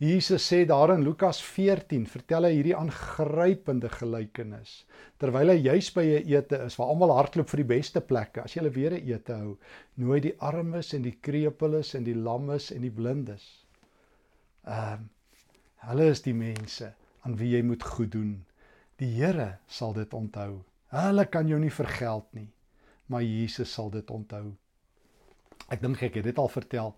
Jesus 0.00 0.46
sê 0.46 0.62
daar 0.64 0.94
in 0.94 1.02
Lukas 1.02 1.42
14, 1.44 2.06
vertel 2.08 2.46
hy 2.46 2.52
hierdie 2.54 2.76
aangrypende 2.78 3.90
gelykenis. 3.92 4.86
Terwyl 5.20 5.50
hy 5.52 5.56
juis 5.58 5.90
by 5.92 6.04
'n 6.06 6.30
ete 6.30 6.60
is 6.64 6.78
waar 6.78 6.92
almal 6.94 7.12
hardloop 7.16 7.50
vir 7.50 7.62
die 7.64 7.70
beste 7.74 8.00
plekke, 8.00 8.44
as 8.44 8.54
jy 8.54 8.62
hulle 8.62 8.72
weer 8.76 8.94
'n 8.94 9.10
ete 9.10 9.34
hou, 9.34 9.58
nooi 9.96 10.20
die 10.20 10.34
armes 10.38 10.94
en 10.94 11.02
die 11.02 11.18
krepeles 11.20 11.94
en 11.98 12.04
die 12.06 12.14
lammes 12.14 12.70
en 12.70 12.86
die 12.86 12.94
blindes. 13.00 13.44
Ehm 14.64 15.04
uh, 15.04 15.06
hulle 15.90 16.08
is 16.10 16.22
die 16.22 16.34
mense 16.34 16.94
aan 17.24 17.36
wie 17.36 17.50
jy 17.56 17.62
moet 17.62 17.82
goed 17.82 18.12
doen. 18.12 18.32
Die 18.98 19.10
Here 19.18 19.58
sal 19.66 19.92
dit 19.92 20.14
onthou. 20.14 20.64
Hulle 20.94 21.26
kan 21.26 21.48
jou 21.48 21.58
nie 21.60 21.74
vergeld 21.74 22.32
nie, 22.32 22.48
maar 23.06 23.22
Jesus 23.22 23.72
sal 23.72 23.90
dit 23.90 24.10
onthou. 24.10 24.56
Ek 25.68 25.82
dink 25.82 26.02
ek 26.02 26.14
het 26.14 26.24
dit 26.24 26.38
al 26.38 26.48
vertel 26.48 26.94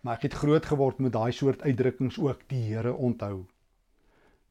maar 0.00 0.18
ek 0.18 0.28
het 0.28 0.40
groot 0.40 0.66
geword 0.66 0.98
met 1.02 1.12
daai 1.12 1.32
soort 1.32 1.62
uitdrukkings 1.62 2.18
ook 2.22 2.44
die 2.48 2.62
Here 2.70 2.94
onthou. 2.94 3.46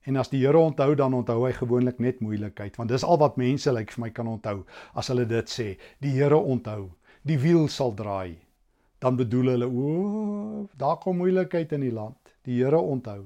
En 0.04 0.16
as 0.16 0.30
die 0.30 0.42
Here 0.44 0.60
onthou 0.60 0.96
dan 0.96 1.14
onthou 1.14 1.46
hy 1.46 1.54
gewoonlik 1.56 2.00
net 2.04 2.20
moeilikheid 2.20 2.76
want 2.80 2.92
dis 2.92 3.04
al 3.04 3.20
wat 3.24 3.40
mense 3.40 3.72
lyk 3.72 3.88
like, 3.88 3.96
vir 3.96 4.04
my 4.04 4.12
kan 4.12 4.28
onthou 4.28 4.66
as 4.94 5.08
hulle 5.12 5.26
dit 5.26 5.50
sê 5.50 5.68
die 6.04 6.14
Here 6.18 6.38
onthou 6.38 6.92
die 7.28 7.40
wiel 7.40 7.68
sal 7.68 7.92
draai. 7.96 8.38
Dan 9.00 9.18
bedoel 9.18 9.54
hulle 9.54 9.68
o 9.68 10.68
daar 10.78 10.98
kom 10.98 11.20
moeilikheid 11.20 11.74
in 11.76 11.84
die 11.84 11.92
land. 11.94 12.18
Die 12.48 12.62
Here 12.64 12.80
onthou. 12.80 13.26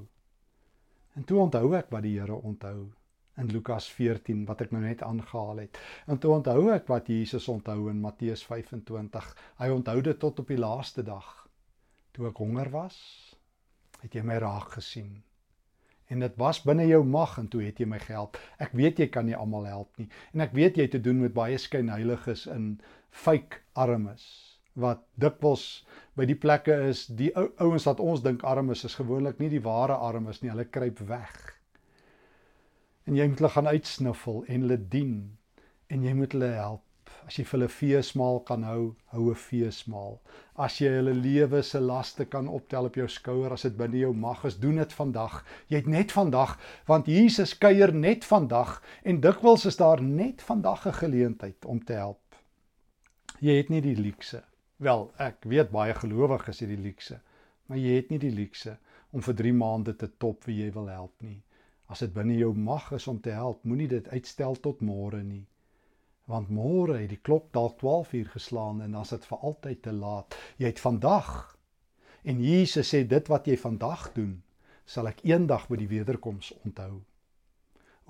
En 1.14 1.24
toe 1.24 1.38
onthou 1.38 1.74
ek 1.78 1.90
wat 1.90 2.02
die 2.02 2.18
Here 2.18 2.34
onthou 2.34 2.90
in 3.42 3.52
Lukas 3.52 3.90
14 3.98 4.46
wat 4.48 4.64
ek 4.64 4.72
nou 4.74 4.82
net 4.86 5.02
aangehaal 5.06 5.64
het 5.66 5.82
en 6.06 6.22
toe 6.22 6.36
onthou 6.38 6.70
ek 6.78 6.88
wat 6.90 7.10
Jesus 7.10 7.50
onthou 7.52 7.90
in 7.90 8.00
Matteus 8.00 8.46
25 8.48 9.32
hy 9.60 9.72
onthou 9.74 10.00
dit 10.00 10.22
tot 10.26 10.44
op 10.44 10.54
die 10.54 10.62
laaste 10.62 11.04
dag 11.06 11.42
toe 12.12 12.28
ek 12.28 12.40
honger 12.42 12.70
was, 12.72 12.96
het 14.02 14.14
jy 14.16 14.24
my 14.26 14.38
raak 14.42 14.76
gesien. 14.76 15.22
En 16.12 16.20
dit 16.20 16.34
was 16.40 16.60
binne 16.66 16.84
jou 16.84 17.00
mag 17.08 17.38
en 17.40 17.48
toe 17.48 17.62
het 17.64 17.78
jy 17.80 17.86
my 17.88 18.00
gehelp. 18.02 18.36
Ek 18.60 18.74
weet 18.76 19.00
jy 19.00 19.08
kan 19.12 19.24
nie 19.28 19.36
almal 19.38 19.64
help 19.70 20.00
nie. 20.00 20.10
En 20.36 20.44
ek 20.44 20.52
weet 20.56 20.76
jy 20.76 20.88
het 20.88 20.96
te 20.98 21.00
doen 21.00 21.22
met 21.22 21.32
baie 21.36 21.56
skynheiliges 21.58 22.44
in 22.52 22.74
fake 23.08 23.62
armes 23.72 24.26
wat 24.76 25.02
dikwels 25.20 25.84
by 26.16 26.24
die 26.28 26.36
plekke 26.36 26.74
is, 26.88 27.04
die 27.12 27.30
ou, 27.36 27.46
ouens 27.60 27.84
wat 27.88 28.00
ons 28.00 28.22
dink 28.24 28.44
armes 28.48 28.84
is 28.88 28.96
gewoonlik 28.96 29.40
nie 29.40 29.50
die 29.52 29.64
ware 29.64 29.96
armes 30.04 30.40
nie. 30.42 30.52
Hulle 30.52 30.68
kruip 30.68 31.00
weg. 31.08 31.36
En 33.04 33.16
jy 33.16 33.26
moet 33.28 33.38
hulle 33.38 33.54
gaan 33.56 33.66
uitsniffel 33.66 34.44
en 34.46 34.64
hulle 34.66 34.88
dien 34.88 35.14
en 35.92 36.02
jy 36.06 36.14
moet 36.14 36.32
hulle 36.32 36.54
help. 36.54 36.84
As 37.26 37.36
jy 37.38 37.44
vir 37.46 37.56
hulle 37.58 37.68
feesmaal 37.70 38.40
kan 38.48 38.64
hou, 38.66 38.94
hou 39.12 39.24
'n 39.30 39.38
feesmaal. 39.38 40.20
As 40.56 40.78
jy 40.80 40.90
hulle 40.96 41.14
lewe 41.14 41.62
se 41.62 41.80
laste 41.80 42.24
kan 42.24 42.48
optel 42.48 42.88
op 42.88 42.94
jou 42.94 43.08
skouer 43.08 43.52
as 43.52 43.62
dit 43.62 43.76
binne 43.76 43.98
jou 43.98 44.12
mag 44.14 44.44
is, 44.44 44.58
doen 44.58 44.76
dit 44.76 44.92
vandag. 44.92 45.44
Jy 45.68 45.76
het 45.76 45.86
net 45.86 46.12
vandag, 46.12 46.58
want 46.86 47.06
Jesus 47.06 47.58
kuier 47.58 47.94
net 47.94 48.24
vandag 48.24 48.82
en 49.04 49.20
dikwels 49.20 49.66
is 49.66 49.76
daar 49.76 50.02
net 50.02 50.42
vandag 50.42 50.86
'n 50.86 50.92
geleentheid 50.92 51.64
om 51.64 51.84
te 51.84 51.92
help. 51.92 52.36
Jy 53.40 53.56
het 53.56 53.68
nie 53.68 53.80
die 53.80 53.96
luukse. 53.96 54.42
Wel, 54.76 55.12
ek 55.18 55.44
weet 55.44 55.70
baie 55.70 55.94
gelowiges 55.94 56.60
het 56.60 56.68
die 56.68 56.82
luukse, 56.82 57.20
maar 57.66 57.78
jy 57.78 57.96
het 57.96 58.10
nie 58.10 58.18
die 58.18 58.34
luukse 58.34 58.78
om 59.10 59.22
vir 59.22 59.34
3 59.34 59.52
maande 59.52 59.96
te 59.96 60.08
top 60.18 60.44
wie 60.44 60.64
jy 60.64 60.72
wil 60.72 60.88
help 60.88 61.22
nie. 61.22 61.42
As 61.92 62.00
dit 62.00 62.12
binne 62.16 62.38
jou 62.40 62.52
mag 62.56 62.90
is 62.96 63.06
om 63.10 63.20
te 63.20 63.34
help, 63.36 63.64
moenie 63.68 63.88
dit 63.88 64.08
uitstel 64.08 64.56
tot 64.64 64.80
môre 64.80 65.22
nie 65.22 65.44
want 66.30 66.50
môre 66.54 67.00
het 67.00 67.10
die 67.10 67.20
klok 67.20 67.50
dalk 67.54 67.78
12 67.82 68.12
uur 68.18 68.28
geslaan 68.36 68.82
en 68.82 68.94
dan 68.94 69.06
is 69.06 69.14
dit 69.14 69.24
vir 69.30 69.46
altyd 69.50 69.82
te 69.82 69.92
laat. 69.92 70.36
Jy 70.56 70.70
het 70.70 70.82
vandag 70.82 71.30
en 72.22 72.42
Jesus 72.42 72.92
sê 72.94 73.02
dit 73.08 73.30
wat 73.32 73.48
jy 73.50 73.56
vandag 73.58 74.12
doen, 74.14 74.36
sal 74.86 75.10
ek 75.10 75.24
eendag 75.26 75.66
by 75.70 75.80
die 75.80 75.90
wederkoms 75.90 76.52
onthou. 76.62 77.02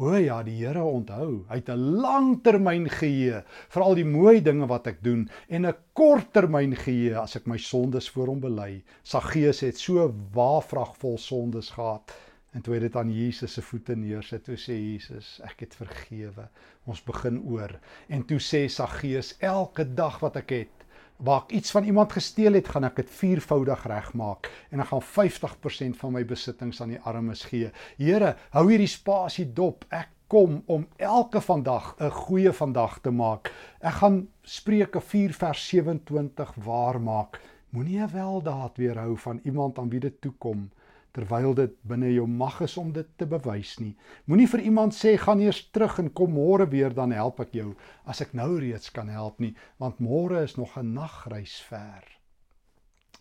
O 0.03 0.15
ja, 0.17 0.39
die 0.43 0.57
Here 0.57 0.83
onthou. 0.83 1.45
Hy 1.49 1.59
het 1.61 1.69
'n 1.69 2.01
langtermyn 2.01 2.89
geheue 2.89 3.45
vir 3.69 3.83
al 3.83 3.95
die 3.95 4.09
mooi 4.09 4.41
dinge 4.41 4.67
wat 4.67 4.87
ek 4.87 5.03
doen 5.05 5.29
en 5.49 5.67
'n 5.67 5.75
korttermyn 5.93 6.77
geheue 6.77 7.17
as 7.21 7.37
ek 7.37 7.47
my 7.47 7.59
sondes 7.59 8.09
voor 8.11 8.27
hom 8.27 8.41
bely. 8.41 8.83
Saggeus 9.03 9.61
het 9.61 9.79
so 9.79 10.15
waafragvol 10.33 11.19
sondes 11.19 11.71
gehad 11.71 12.13
En 12.53 12.61
toe 12.61 12.75
hy 12.75 12.83
dit 12.85 12.97
aan 13.01 13.09
Jesus 13.09 13.55
se 13.57 13.63
voete 13.65 13.95
neersit, 13.97 14.43
toe 14.45 14.59
sê 14.61 14.75
Jesus, 14.77 15.39
ek 15.49 15.65
het 15.65 15.77
vergewe. 15.79 16.45
Ons 16.85 17.01
begin 17.07 17.39
oor. 17.49 17.73
En 18.13 18.25
toe 18.29 18.37
sê 18.45 18.67
Saggeus, 18.69 19.33
elke 19.41 19.87
dag 19.89 20.19
wat 20.21 20.37
ek 20.43 20.53
het, 20.59 20.83
waar 21.23 21.47
ek 21.47 21.55
iets 21.57 21.73
van 21.73 21.89
iemand 21.89 22.13
gesteel 22.13 22.59
het, 22.59 22.69
gaan 22.69 22.85
ek 22.91 22.99
dit 23.01 23.15
viervoudig 23.21 23.87
regmaak 23.89 24.51
en 24.69 24.83
ek 24.85 24.91
gaan 24.91 25.05
50% 25.07 26.01
van 26.03 26.13
my 26.19 26.25
besittings 26.29 26.83
aan 26.85 26.93
die 26.93 27.01
armes 27.09 27.47
gee. 27.49 27.71
Here, 27.97 28.35
hou 28.53 28.67
hierdie 28.69 28.91
spasie 28.91 29.47
dop. 29.57 29.87
Ek 29.89 30.13
kom 30.33 30.61
om 30.67 30.85
elke 31.01 31.41
vandag 31.45 31.95
'n 32.01 32.11
goeie 32.11 32.53
vandag 32.53 33.01
te 33.01 33.11
maak. 33.11 33.53
Ek 33.81 33.97
gaan 34.03 34.29
Spreuke 34.43 35.01
4 35.01 35.33
vers 35.33 35.69
27 35.69 36.55
waar 36.65 37.01
maak. 37.01 37.41
Moenie 37.71 38.01
'n 38.01 38.13
weldaad 38.13 38.77
weerhou 38.77 39.17
van 39.17 39.41
iemand 39.45 39.79
aan 39.79 39.89
wie 39.89 40.01
dit 40.01 40.21
toe 40.21 40.33
kom 40.39 40.71
terwyl 41.13 41.53
dit 41.55 41.75
binne 41.89 42.09
jou 42.13 42.25
mag 42.27 42.61
is 42.65 42.77
om 42.81 42.93
dit 42.93 43.09
te 43.21 43.27
bewys 43.29 43.75
nie. 43.81 43.93
Moenie 44.25 44.49
vir 44.49 44.65
iemand 44.69 44.97
sê 44.97 45.15
gaan 45.21 45.43
eers 45.45 45.61
terug 45.75 45.99
en 46.01 46.11
kom 46.17 46.33
môre 46.37 46.67
weer 46.73 46.95
dan 46.97 47.13
help 47.13 47.43
ek 47.45 47.53
jou 47.59 47.73
as 48.09 48.23
ek 48.25 48.33
nou 48.39 48.57
reeds 48.61 48.93
kan 48.97 49.13
help 49.13 49.41
nie, 49.45 49.53
want 49.83 50.01
môre 50.01 50.43
is 50.47 50.57
nog 50.57 50.79
'n 50.79 50.95
nagreis 50.95 51.61
ver. 51.69 52.05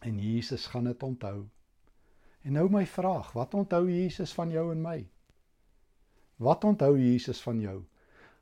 En 0.01 0.19
Jesus 0.19 0.67
gaan 0.67 0.85
dit 0.85 1.03
onthou. 1.03 1.49
En 2.43 2.53
nou 2.53 2.69
my 2.69 2.85
vraag, 2.85 3.31
wat 3.33 3.53
onthou 3.53 3.89
Jesus 3.89 4.33
van 4.33 4.49
jou 4.49 4.71
en 4.71 4.81
my? 4.81 5.09
Wat 6.37 6.63
onthou 6.63 6.97
Jesus 6.97 7.41
van 7.41 7.59
jou? 7.59 7.83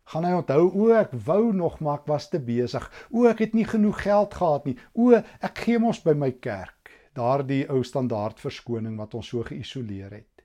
Gaan 0.03 0.23
hy 0.23 0.31
onthou 0.31 0.71
o 0.73 0.93
ek 0.93 1.11
wou 1.25 1.53
nog 1.53 1.79
maar 1.79 1.99
ek 1.99 2.07
was 2.07 2.29
te 2.29 2.39
besig. 2.39 2.91
O 3.11 3.25
ek 3.25 3.39
het 3.39 3.53
nie 3.53 3.65
genoeg 3.65 4.01
geld 4.01 4.33
gehad 4.33 4.65
nie. 4.65 4.77
O 4.93 5.11
ek 5.13 5.57
gee 5.57 5.79
mos 5.79 5.99
by 6.01 6.13
my 6.13 6.31
kerk 6.31 6.78
daardie 7.17 7.65
ou 7.71 7.81
standaard 7.83 8.39
verskoning 8.41 8.97
wat 8.99 9.15
ons 9.17 9.31
so 9.31 9.43
geïsoleer 9.45 10.13
het. 10.13 10.43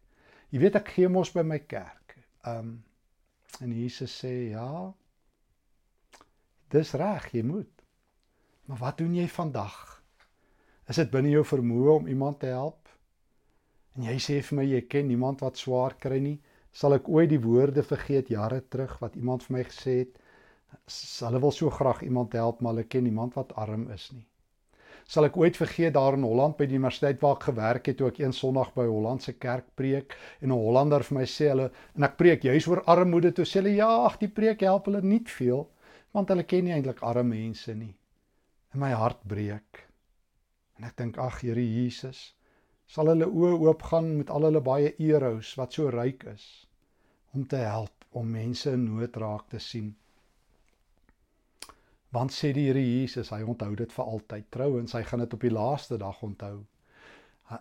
Jy 0.50 0.62
weet 0.62 0.78
ek 0.80 0.92
gee 0.96 1.10
mos 1.10 1.32
by 1.34 1.44
my 1.46 1.60
kerk. 1.68 2.16
Um 2.48 2.82
en 3.62 3.70
Jesus 3.70 4.10
sê 4.18 4.50
ja. 4.50 4.92
Dis 6.74 6.94
reg, 6.98 7.28
jy 7.36 7.44
moet. 7.46 7.84
Maar 8.66 8.80
wat 8.80 8.98
doen 8.98 9.14
jy 9.14 9.28
vandag? 9.30 9.76
Is 10.90 10.98
dit 10.98 11.12
binne 11.12 11.30
jou 11.30 11.44
vermoë 11.46 11.92
om 12.00 12.10
iemand 12.10 12.40
te 12.42 12.50
help? 12.50 12.90
En 13.94 14.08
jy 14.08 14.16
sê 14.18 14.40
vir 14.42 14.58
my 14.58 14.66
jy 14.66 14.82
ken 14.90 15.06
niemand 15.06 15.44
wat 15.46 15.60
swaar 15.60 15.94
kry 16.02 16.18
nie. 16.18 16.36
Sal 16.74 16.98
ek 16.98 17.08
ooit 17.08 17.30
die 17.30 17.40
woorde 17.44 17.86
vergeet 17.86 18.32
jare 18.34 18.58
terug 18.66 18.98
wat 19.04 19.14
iemand 19.20 19.46
vir 19.46 19.60
my 19.60 19.64
gesê 19.70 19.98
het? 20.02 20.18
Hulle 21.22 21.40
wil 21.46 21.54
so 21.54 21.70
graag 21.70 22.02
iemand 22.02 22.34
help, 22.34 22.60
maar 22.60 22.74
hulle 22.74 22.90
ken 22.90 23.06
niemand 23.06 23.38
wat 23.38 23.54
arm 23.54 23.86
is 23.94 24.10
nie 24.12 24.26
sal 25.06 25.28
ek 25.28 25.36
ooit 25.36 25.56
vergeet 25.56 25.94
daar 25.94 26.16
in 26.16 26.24
Holland 26.24 26.56
by 26.56 26.66
die 26.68 26.78
universiteit 26.78 27.20
waar 27.22 27.36
ek 27.36 27.48
gewerk 27.50 27.88
het 27.90 27.98
toe 27.98 28.08
ek 28.08 28.20
een 28.22 28.32
Sondag 28.32 28.72
by 28.76 28.86
Hollandse 28.88 29.34
kerk 29.36 29.66
preek 29.76 30.16
en 30.40 30.50
'n 30.50 30.58
Hollander 30.64 31.04
vir 31.04 31.18
my 31.18 31.24
sê 31.24 31.48
hulle 31.52 31.70
en 31.96 32.04
ek 32.08 32.16
preek 32.16 32.44
juis 32.44 32.66
oor 32.68 32.82
armoede 32.86 33.32
toe 33.32 33.44
sê 33.44 33.60
hulle 33.60 33.76
ja 33.76 33.90
ag 34.06 34.18
die 34.18 34.28
preek 34.28 34.60
help 34.60 34.86
hulle 34.86 35.02
nie 35.02 35.22
veel 35.24 35.68
want 36.12 36.28
hulle 36.28 36.44
ken 36.44 36.64
nie 36.64 36.72
eintlik 36.72 37.02
arme 37.02 37.34
mense 37.34 37.74
nie. 37.74 37.94
En 38.72 38.80
my 38.80 38.92
hart 38.92 39.20
breek. 39.26 39.84
En 40.78 40.84
ek 40.84 40.96
dink 40.96 41.18
ag 41.18 41.40
Here 41.42 41.60
Jesus 41.60 42.34
sal 42.86 43.08
hulle 43.08 43.26
oë 43.26 43.58
oopgaan 43.64 44.16
met 44.18 44.30
al 44.30 44.46
hulle 44.48 44.60
baie 44.60 44.94
euros 44.98 45.54
wat 45.56 45.72
so 45.72 45.90
ryk 45.90 46.24
is 46.34 46.66
om 47.32 47.46
te 47.46 47.56
help 47.56 48.04
om 48.12 48.30
mense 48.30 48.70
in 48.70 48.84
nood 48.84 49.16
raak 49.16 49.48
te 49.50 49.58
sien 49.58 49.94
Want 52.14 52.32
sê 52.34 52.52
die 52.54 52.68
Here 52.68 52.82
Jesus, 52.82 53.32
hy 53.34 53.42
onthou 53.42 53.74
dit 53.78 53.90
vir 53.92 54.04
altyd. 54.04 54.46
Trouwens, 54.54 54.94
hy 54.94 55.02
gaan 55.08 55.24
dit 55.24 55.34
op 55.34 55.44
die 55.44 55.52
laaste 55.54 55.98
dag 55.98 56.20
onthou. 56.22 56.56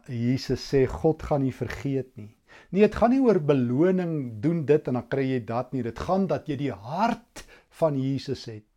Jesus 0.07 0.63
sê 0.71 0.85
God 0.89 1.23
gaan 1.25 1.43
nie 1.43 1.55
vergeet 1.55 2.11
nie. 2.19 2.29
Nee, 2.69 2.85
dit 2.85 2.95
gaan 2.95 3.11
nie 3.13 3.21
oor 3.23 3.39
beloning 3.41 4.13
doen 4.43 4.61
dit 4.69 4.87
en 4.87 4.99
dan 4.99 5.07
kry 5.09 5.25
jy 5.31 5.41
dat 5.49 5.73
nie. 5.73 5.83
Dit 5.85 5.99
gaan 6.05 6.27
dat 6.29 6.47
jy 6.49 6.59
die 6.59 6.71
hart 6.73 7.43
van 7.79 7.97
Jesus 7.99 8.45
het. 8.51 8.67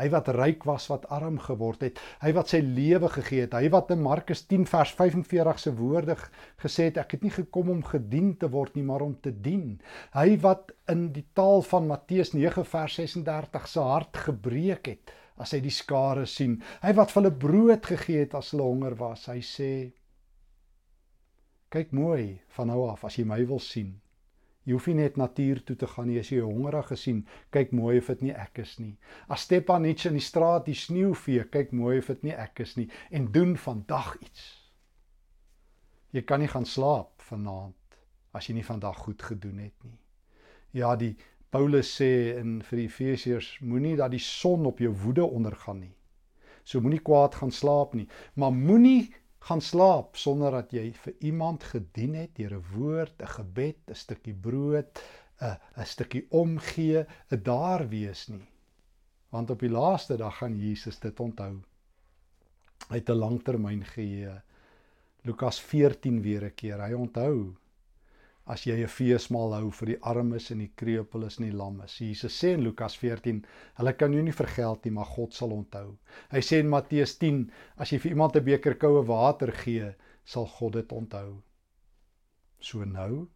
Hy 0.00 0.08
wat 0.12 0.28
ryk 0.32 0.64
was 0.64 0.86
wat 0.88 1.04
arm 1.12 1.36
geword 1.42 1.82
het, 1.84 1.98
hy 2.22 2.32
wat 2.32 2.52
sy 2.52 2.62
lewe 2.64 3.10
gegee 3.12 3.44
het, 3.44 3.56
hy 3.56 3.68
wat 3.72 3.90
in 3.92 4.00
Markus 4.04 4.44
10 4.48 4.64
vers 4.70 4.94
45 4.96 5.60
se 5.60 5.72
woorde 5.76 6.16
gesê 6.62 6.88
het 6.88 7.00
ek 7.02 7.16
het 7.16 7.26
nie 7.26 7.34
gekom 7.34 7.72
om 7.74 7.82
gedien 7.84 8.32
te 8.40 8.48
word 8.52 8.76
nie, 8.76 8.86
maar 8.88 9.04
om 9.04 9.14
te 9.20 9.32
dien. 9.44 9.80
Hy 10.16 10.38
wat 10.44 10.72
in 10.92 11.10
die 11.12 11.26
taal 11.36 11.60
van 11.68 11.90
Matteus 11.90 12.32
9 12.32 12.64
vers 12.64 12.96
36 13.00 13.68
se 13.68 13.84
hart 13.92 14.22
gebreek 14.28 14.94
het 14.94 15.12
as 15.36 15.52
hy 15.54 15.62
die 15.64 15.74
skare 15.74 16.24
sien. 16.28 16.60
Hy 16.82 16.92
wat 16.96 17.12
vir 17.12 17.22
hulle 17.22 17.36
brood 17.44 17.88
gegee 17.88 18.24
het 18.24 18.36
as 18.38 18.52
hulle 18.52 18.68
honger 18.68 18.96
was. 19.00 19.26
Hy 19.28 19.40
sê 19.44 19.72
kyk 21.72 21.92
mooi 21.96 22.40
van 22.56 22.68
nou 22.68 22.84
af 22.90 23.04
as 23.08 23.16
jy 23.18 23.24
my 23.28 23.40
wil 23.48 23.60
sien. 23.60 24.01
Jy 24.64 24.76
hoef 24.76 24.86
nie 24.86 25.00
net 25.00 25.16
natuur 25.18 25.62
toe 25.66 25.74
te 25.76 25.88
gaan 25.90 26.06
nie 26.06 26.20
as 26.20 26.30
jy 26.30 26.38
hongerig 26.44 26.86
gesien, 26.92 27.24
kyk 27.50 27.72
mooi 27.74 27.96
of 27.98 28.10
dit 28.12 28.28
nie 28.28 28.34
ek 28.34 28.60
is 28.62 28.76
nie. 28.78 28.94
As 29.26 29.42
Stepanich 29.48 30.06
in 30.06 30.18
die 30.18 30.22
straat 30.22 30.68
die 30.68 30.76
sneeu 30.78 31.16
vee, 31.18 31.42
kyk 31.50 31.72
mooi 31.74 31.98
of 31.98 32.10
dit 32.12 32.28
nie 32.28 32.36
ek 32.36 32.62
is 32.62 32.76
nie 32.78 32.86
en 33.10 33.26
doen 33.34 33.56
vandag 33.58 34.14
iets. 34.22 34.44
Jy 36.12 36.22
kan 36.28 36.42
nie 36.44 36.50
gaan 36.52 36.68
slaap 36.68 37.24
vanaand 37.26 37.98
as 38.36 38.46
jy 38.48 38.54
nie 38.60 38.66
vandag 38.66 39.02
goed 39.02 39.22
gedoen 39.22 39.58
het 39.64 39.76
nie. 39.84 39.98
Ja, 40.78 40.94
die 40.96 41.16
Paulus 41.52 41.90
sê 41.98 42.38
in 42.40 42.60
vir 42.64 42.78
die 42.80 42.86
Efesiërs 42.88 43.58
moenie 43.60 43.96
dat 43.98 44.14
die 44.14 44.22
son 44.22 44.64
op 44.70 44.78
jou 44.80 44.92
woede 45.02 45.24
ondergaan 45.24 45.82
nie. 45.82 45.94
So 46.64 46.80
moenie 46.80 47.02
kwaad 47.02 47.34
gaan 47.40 47.52
slaap 47.52 47.96
nie, 47.98 48.06
maar 48.38 48.54
moenie 48.54 49.10
gaan 49.48 49.60
slaap 49.60 50.16
sonder 50.16 50.54
dat 50.54 50.70
jy 50.72 50.92
vir 51.04 51.14
iemand 51.20 51.64
gedien 51.72 52.14
het 52.14 52.36
deur 52.36 52.54
'n 52.58 52.64
woord, 52.74 53.22
'n 53.22 53.34
gebed, 53.36 53.78
'n 53.90 53.94
stukkie 53.94 54.34
brood, 54.34 55.02
'n 55.40 55.58
'n 55.76 55.86
stukkie 55.86 56.26
omgee, 56.30 57.06
'n 57.30 57.42
daar 57.42 57.88
wees 57.88 58.28
nie. 58.28 58.46
Want 59.30 59.50
op 59.50 59.60
die 59.60 59.70
laaste 59.70 60.16
dag 60.16 60.36
gaan 60.38 60.58
Jesus 60.58 60.98
dit 60.98 61.20
onthou. 61.20 61.62
Hy 62.88 62.96
het 62.96 63.10
'n 63.10 63.18
langtermyn 63.18 63.84
geheue. 63.84 64.42
Lukas 65.22 65.60
14 65.60 66.22
weer 66.22 66.44
'n 66.44 66.54
keer. 66.54 66.80
Hy 66.80 66.92
onthou 66.92 67.56
as 68.46 68.64
jy 68.66 68.82
'n 68.82 68.88
feesmaal 68.90 69.54
hou 69.54 69.70
vir 69.70 69.86
die 69.86 69.98
armes 70.02 70.50
en 70.50 70.58
die 70.58 70.72
krepeles 70.76 71.38
en 71.38 71.44
die 71.46 71.56
lammes. 71.56 71.98
Jesus 72.00 72.38
sê 72.42 72.54
in 72.54 72.64
Lukas 72.64 72.96
14, 72.96 73.44
hulle 73.78 73.92
kan 73.92 74.12
jou 74.12 74.22
nie 74.22 74.34
vergeld 74.34 74.84
nie, 74.84 74.92
maar 74.92 75.06
God 75.06 75.34
sal 75.34 75.52
onthou. 75.52 75.98
Hy 76.30 76.40
sê 76.40 76.58
in 76.58 76.68
Matteus 76.68 77.14
10, 77.18 77.50
as 77.76 77.92
jy 77.92 77.98
vir 77.98 78.12
iemand 78.12 78.36
'n 78.36 78.44
beker 78.44 78.74
koue 78.74 79.06
water 79.06 79.52
gee, 79.52 79.94
sal 80.24 80.46
God 80.46 80.72
dit 80.72 80.92
onthou. 80.92 81.42
So 82.60 82.84
nou, 82.84 83.28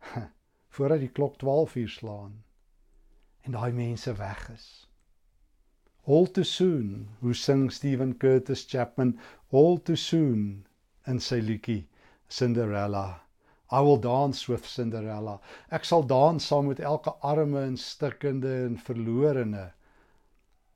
voordat 0.74 1.00
die 1.00 1.12
klok 1.12 1.38
12 1.38 1.76
uur 1.76 1.88
slaan 1.88 2.42
en 3.42 3.52
daai 3.52 3.72
mense 3.72 4.12
weg 4.18 4.50
is. 4.50 4.86
All 6.06 6.26
too 6.26 6.44
soon, 6.44 7.08
hoe 7.20 7.34
sing 7.34 7.70
Stephen 7.72 8.16
Curtis 8.18 8.66
Chapman, 8.68 9.18
all 9.50 9.78
too 9.78 9.96
soon 9.96 10.66
in 11.06 11.20
sy 11.20 11.40
liedjie 11.40 11.86
Cinderella. 12.28 13.23
I 13.70 13.80
will 13.80 13.96
dance 13.96 14.48
with 14.48 14.66
Cinderella. 14.66 15.40
Ek 15.70 15.84
sal 15.84 16.02
dans 16.02 16.44
saam 16.44 16.68
met 16.68 16.80
elke 16.80 17.14
arme 17.22 17.62
en 17.64 17.76
stikkende 17.76 18.52
en 18.66 18.76
verlorene. 18.78 19.72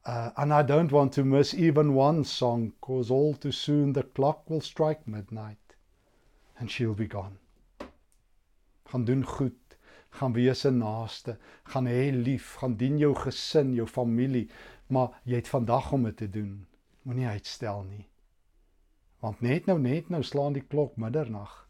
Uh, 0.07 0.31
and 0.37 0.55
I 0.55 0.63
don't 0.63 0.93
want 0.93 1.13
to 1.13 1.25
miss 1.25 1.53
even 1.55 1.95
one 1.95 2.25
song 2.25 2.73
cause 2.81 3.11
all 3.11 3.35
too 3.35 3.53
soon 3.53 3.93
the 3.93 4.03
clock 4.03 4.49
will 4.49 4.63
strike 4.63 5.07
midnight 5.07 5.77
and 6.59 6.71
she'll 6.71 6.95
be 6.95 7.07
gone. 7.07 7.37
Gaan 8.89 9.05
doen 9.05 9.25
goed, 9.25 9.77
gaan 10.11 10.33
wees 10.33 10.65
'n 10.65 10.79
naaste, 10.79 11.37
gaan 11.65 11.87
hê 11.87 12.11
lief, 12.11 12.55
gaan 12.55 12.77
dien 12.77 12.99
jou 12.99 13.15
gesin, 13.15 13.75
jou 13.75 13.87
familie, 13.87 14.49
maar 14.87 15.21
jy 15.25 15.37
het 15.37 15.49
vandag 15.49 15.93
om 15.93 16.03
dit 16.03 16.17
te 16.17 16.31
doen. 16.31 16.67
Moenie 17.03 17.27
uitstel 17.27 17.83
nie. 17.83 18.09
Want 19.21 19.41
net 19.41 19.67
nou 19.67 19.79
net 19.79 20.09
nou 20.09 20.23
slaan 20.23 20.53
die 20.53 20.67
klok 20.67 20.97
middernag. 20.97 21.68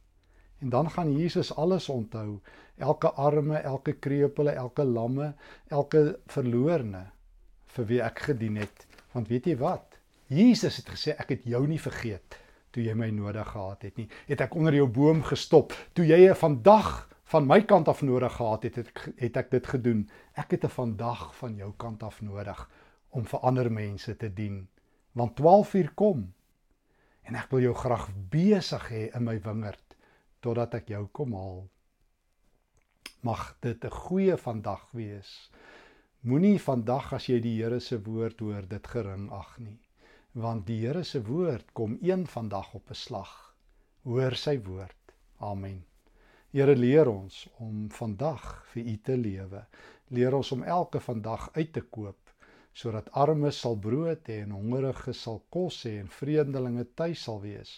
En 0.59 0.69
dan 0.69 0.91
gaan 0.91 1.13
Jesus 1.13 1.55
alles 1.55 1.89
onthou. 1.89 2.39
Elke 2.77 3.11
arme, 3.11 3.57
elke 3.57 3.93
krepele, 3.93 4.51
elke 4.51 4.85
lamme, 4.85 5.35
elke 5.69 6.19
verlorene 6.27 7.07
vir 7.67 7.87
wie 7.87 8.01
ek 8.03 8.19
gedien 8.31 8.57
het. 8.57 8.87
Want 9.13 9.29
weet 9.29 9.47
jy 9.47 9.57
wat? 9.61 9.99
Jesus 10.29 10.77
het 10.81 10.91
gesê 10.93 11.15
ek 11.17 11.31
het 11.37 11.47
jou 11.49 11.63
nie 11.67 11.81
vergeet 11.81 12.39
toe 12.75 12.83
jy 12.85 12.93
my 12.95 13.09
nodig 13.15 13.49
gehad 13.49 13.83
het 13.87 13.97
nie. 13.97 14.09
Het 14.29 14.43
ek 14.45 14.57
onder 14.59 14.75
jou 14.77 14.87
boom 14.93 15.23
gestop 15.25 15.73
toe 15.97 16.05
jy 16.05 16.29
'n 16.29 16.35
vandag 16.37 17.09
van 17.33 17.47
my 17.47 17.61
kant 17.63 17.89
af 17.89 18.03
nodig 18.03 18.33
gehad 18.33 18.63
het, 18.63 18.77
het 18.77 18.89
ek 18.89 19.13
het 19.17 19.37
ek 19.37 19.51
dit 19.51 19.67
gedoen. 19.67 20.11
Ek 20.35 20.51
het 20.51 20.65
'n 20.65 20.69
vandag 20.69 21.35
van 21.37 21.57
jou 21.57 21.73
kant 21.77 22.03
af 22.03 22.21
nodig 22.23 22.69
om 23.11 23.25
vir 23.25 23.41
ander 23.41 23.73
mense 23.73 24.17
te 24.17 24.35
dien. 24.35 24.69
Want 25.13 25.37
12 25.37 25.75
uur 25.75 25.91
kom 25.95 26.33
en 27.23 27.35
ek 27.35 27.51
wil 27.51 27.61
jou 27.61 27.75
graag 27.75 28.09
besig 28.31 28.89
hê 28.91 29.15
in 29.15 29.25
my 29.25 29.41
wingerd 29.41 29.88
totdat 30.41 30.75
ek 30.79 30.93
jou 30.95 31.07
kom 31.13 31.35
haal. 31.35 31.67
Mag 33.23 33.57
dit 33.61 33.85
'n 33.85 33.91
goeie 33.91 34.37
vandag 34.37 34.91
wees. 34.93 35.51
Moenie 36.21 36.59
vandag 36.59 37.13
as 37.13 37.27
jy 37.27 37.41
die 37.41 37.57
Here 37.63 37.81
se 37.81 37.99
woord 38.03 38.41
hoor 38.41 38.69
dit 38.69 38.87
gering 38.87 39.31
ag 39.31 39.59
nie, 39.59 39.81
want 40.33 40.67
die 40.67 40.81
Here 40.87 41.05
se 41.05 41.23
woord 41.23 41.73
kom 41.73 41.99
een 42.03 42.27
vandag 42.27 42.75
op 42.75 42.91
'n 42.91 42.95
slag. 42.95 43.55
Hoor 44.03 44.35
sy 44.35 44.59
woord. 44.63 45.13
Amen. 45.39 45.85
Here 46.51 46.77
leer 46.77 47.09
ons 47.09 47.49
om 47.59 47.91
vandag 47.91 48.65
vir 48.73 48.85
U 48.85 48.97
te 48.97 49.17
lewe. 49.17 49.67
Leer 50.09 50.35
ons 50.35 50.53
om 50.53 50.63
elke 50.63 51.01
vandag 51.01 51.51
uit 51.53 51.73
te 51.73 51.81
koop 51.81 52.28
sodat 52.79 53.09
armes 53.25 53.59
sal 53.63 53.77
brood 53.87 54.29
hê 54.31 54.37
en 54.45 54.55
hongeriges 54.55 55.23
sal 55.27 55.41
kos 55.55 55.81
hê 55.87 55.97
en 56.03 56.11
vreemdelinge 56.19 56.85
tuis 57.01 57.25
sal 57.27 57.41
wees, 57.43 57.73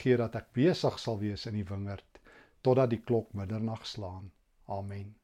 gee 0.00 0.16
dat 0.22 0.38
ek 0.40 0.52
besig 0.56 0.96
sal 1.02 1.20
wees 1.20 1.44
in 1.50 1.58
die 1.58 1.68
wingerd 1.70 2.20
totdat 2.64 2.90
die 2.90 3.02
klok 3.08 3.28
middernag 3.38 3.84
slaan. 3.86 4.30
Amen. 4.78 5.14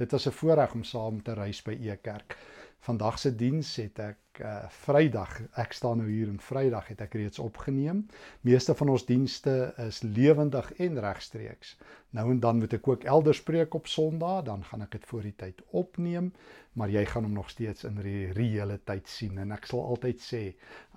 Dit 0.00 0.12
was 0.12 0.26
'n 0.26 0.38
voorreg 0.38 0.72
om 0.74 0.84
saam 0.84 1.22
te 1.22 1.34
reis 1.34 1.60
by 1.62 1.76
Ekerk. 1.92 2.36
Vandag 2.82 3.18
se 3.22 3.30
diens 3.38 3.68
het 3.78 3.98
ek 4.02 4.40
uh 4.42 4.64
Vrydag, 4.82 5.36
ek 5.60 5.74
staan 5.76 6.00
nou 6.00 6.08
hier 6.08 6.30
en 6.32 6.40
Vrydag 6.42 6.88
het 6.90 7.04
ek 7.04 7.12
reeds 7.14 7.38
opgeneem. 7.38 8.00
Meeste 8.48 8.74
van 8.74 8.90
ons 8.90 9.04
dienste 9.06 9.54
is 9.84 10.00
lewendig 10.02 10.72
en 10.82 10.98
regstreeks. 11.04 11.76
Nou 12.10 12.24
en 12.32 12.40
dan 12.42 12.58
moet 12.58 12.74
ek 12.74 12.88
ook 12.90 13.06
elders 13.14 13.42
preek 13.46 13.78
op 13.78 13.86
Sondag, 13.86 14.42
dan 14.50 14.66
gaan 14.66 14.82
ek 14.82 14.96
dit 14.96 15.06
voor 15.12 15.22
die 15.28 15.34
tyd 15.44 15.62
opneem, 15.70 16.32
maar 16.74 16.90
jy 16.90 17.06
gaan 17.06 17.28
hom 17.28 17.38
nog 17.38 17.54
steeds 17.54 17.86
in 17.86 18.02
die 18.02 18.32
reële 18.34 18.80
tyd 18.82 19.06
sien 19.06 19.38
en 19.38 19.54
ek 19.54 19.70
sal 19.70 19.86
altyd 19.86 20.26
sê 20.26 20.42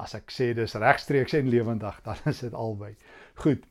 as 0.02 0.18
ek 0.18 0.34
sê 0.34 0.54
dis 0.58 0.78
regstreeks 0.88 1.38
en 1.38 1.54
lewendig, 1.54 2.02
dan 2.10 2.34
is 2.34 2.42
dit 2.48 2.62
albei. 2.66 2.96
Goed. 3.46 3.70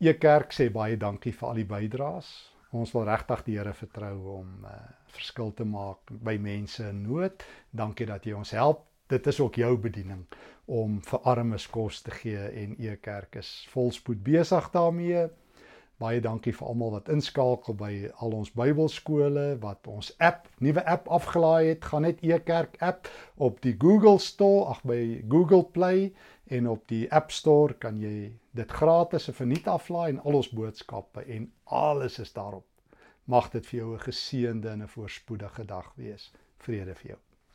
Ekerk 0.00 0.56
sê 0.56 0.72
baie 0.72 0.96
dankie 0.96 1.36
vir 1.36 1.52
al 1.52 1.60
die 1.60 1.68
bydraes. 1.68 2.32
Ons 2.76 2.92
wil 2.92 3.06
regtig 3.08 3.44
die 3.46 3.56
Here 3.56 3.72
vertrou 3.76 4.14
om 4.40 4.66
uh, 4.68 4.74
verskil 5.16 5.52
te 5.56 5.64
maak 5.64 6.12
by 6.26 6.36
mense 6.42 6.84
in 6.84 7.04
nood. 7.06 7.44
Dankie 7.72 8.08
dat 8.10 8.26
jy 8.26 8.36
ons 8.36 8.52
help. 8.56 8.84
Dit 9.08 9.26
is 9.30 9.38
ook 9.40 9.56
jou 9.60 9.72
bediening 9.78 10.26
om 10.66 10.98
vir 11.06 11.28
armes 11.30 11.68
kos 11.70 12.02
te 12.02 12.10
gee 12.10 12.42
en 12.62 12.74
e 12.82 12.96
kerk 13.00 13.38
is 13.40 13.50
volspoed 13.72 14.20
besig 14.26 14.68
daarmee. 14.74 15.28
Baie 16.02 16.20
dankie 16.20 16.52
vir 16.52 16.68
almal 16.68 16.90
wat 16.98 17.06
inskakel 17.08 17.76
by 17.78 17.92
al 18.20 18.34
ons 18.36 18.50
Bybelskole 18.52 19.46
wat 19.62 19.86
ons 19.88 20.10
app, 20.20 20.50
nuwe 20.60 20.82
app 20.84 21.06
afgelaai 21.08 21.70
het. 21.70 21.86
Gaan 21.88 22.04
net 22.04 22.20
e-kerk 22.20 22.76
app 22.84 23.08
op 23.40 23.62
die 23.64 23.72
Google 23.80 24.18
Store, 24.20 24.66
ag 24.74 24.82
by 24.84 25.22
Google 25.32 25.64
Play 25.64 26.10
en 26.46 26.68
op 26.68 26.88
die 26.88 27.12
App 27.12 27.30
Store 27.30 27.74
kan 27.74 27.98
jy 28.00 28.38
dit 28.50 28.72
gratis 28.72 29.28
of 29.28 29.36
verniet 29.36 29.66
aflaai 29.66 30.08
en 30.12 30.20
al 30.22 30.38
ons 30.40 30.50
boodskappe 30.54 31.24
en 31.36 31.52
alles 31.64 32.18
is 32.22 32.32
daarop. 32.32 32.66
Mag 33.24 33.50
dit 33.50 33.66
vir 33.66 33.78
jou 33.78 33.94
'n 33.94 34.04
geseënde 34.08 34.68
en 34.68 34.82
'n 34.82 34.88
voorspoedige 34.88 35.64
dag 35.64 35.92
wees. 35.96 36.32
Vrede 36.58 36.94
vir 36.94 37.10
jou. 37.10 37.18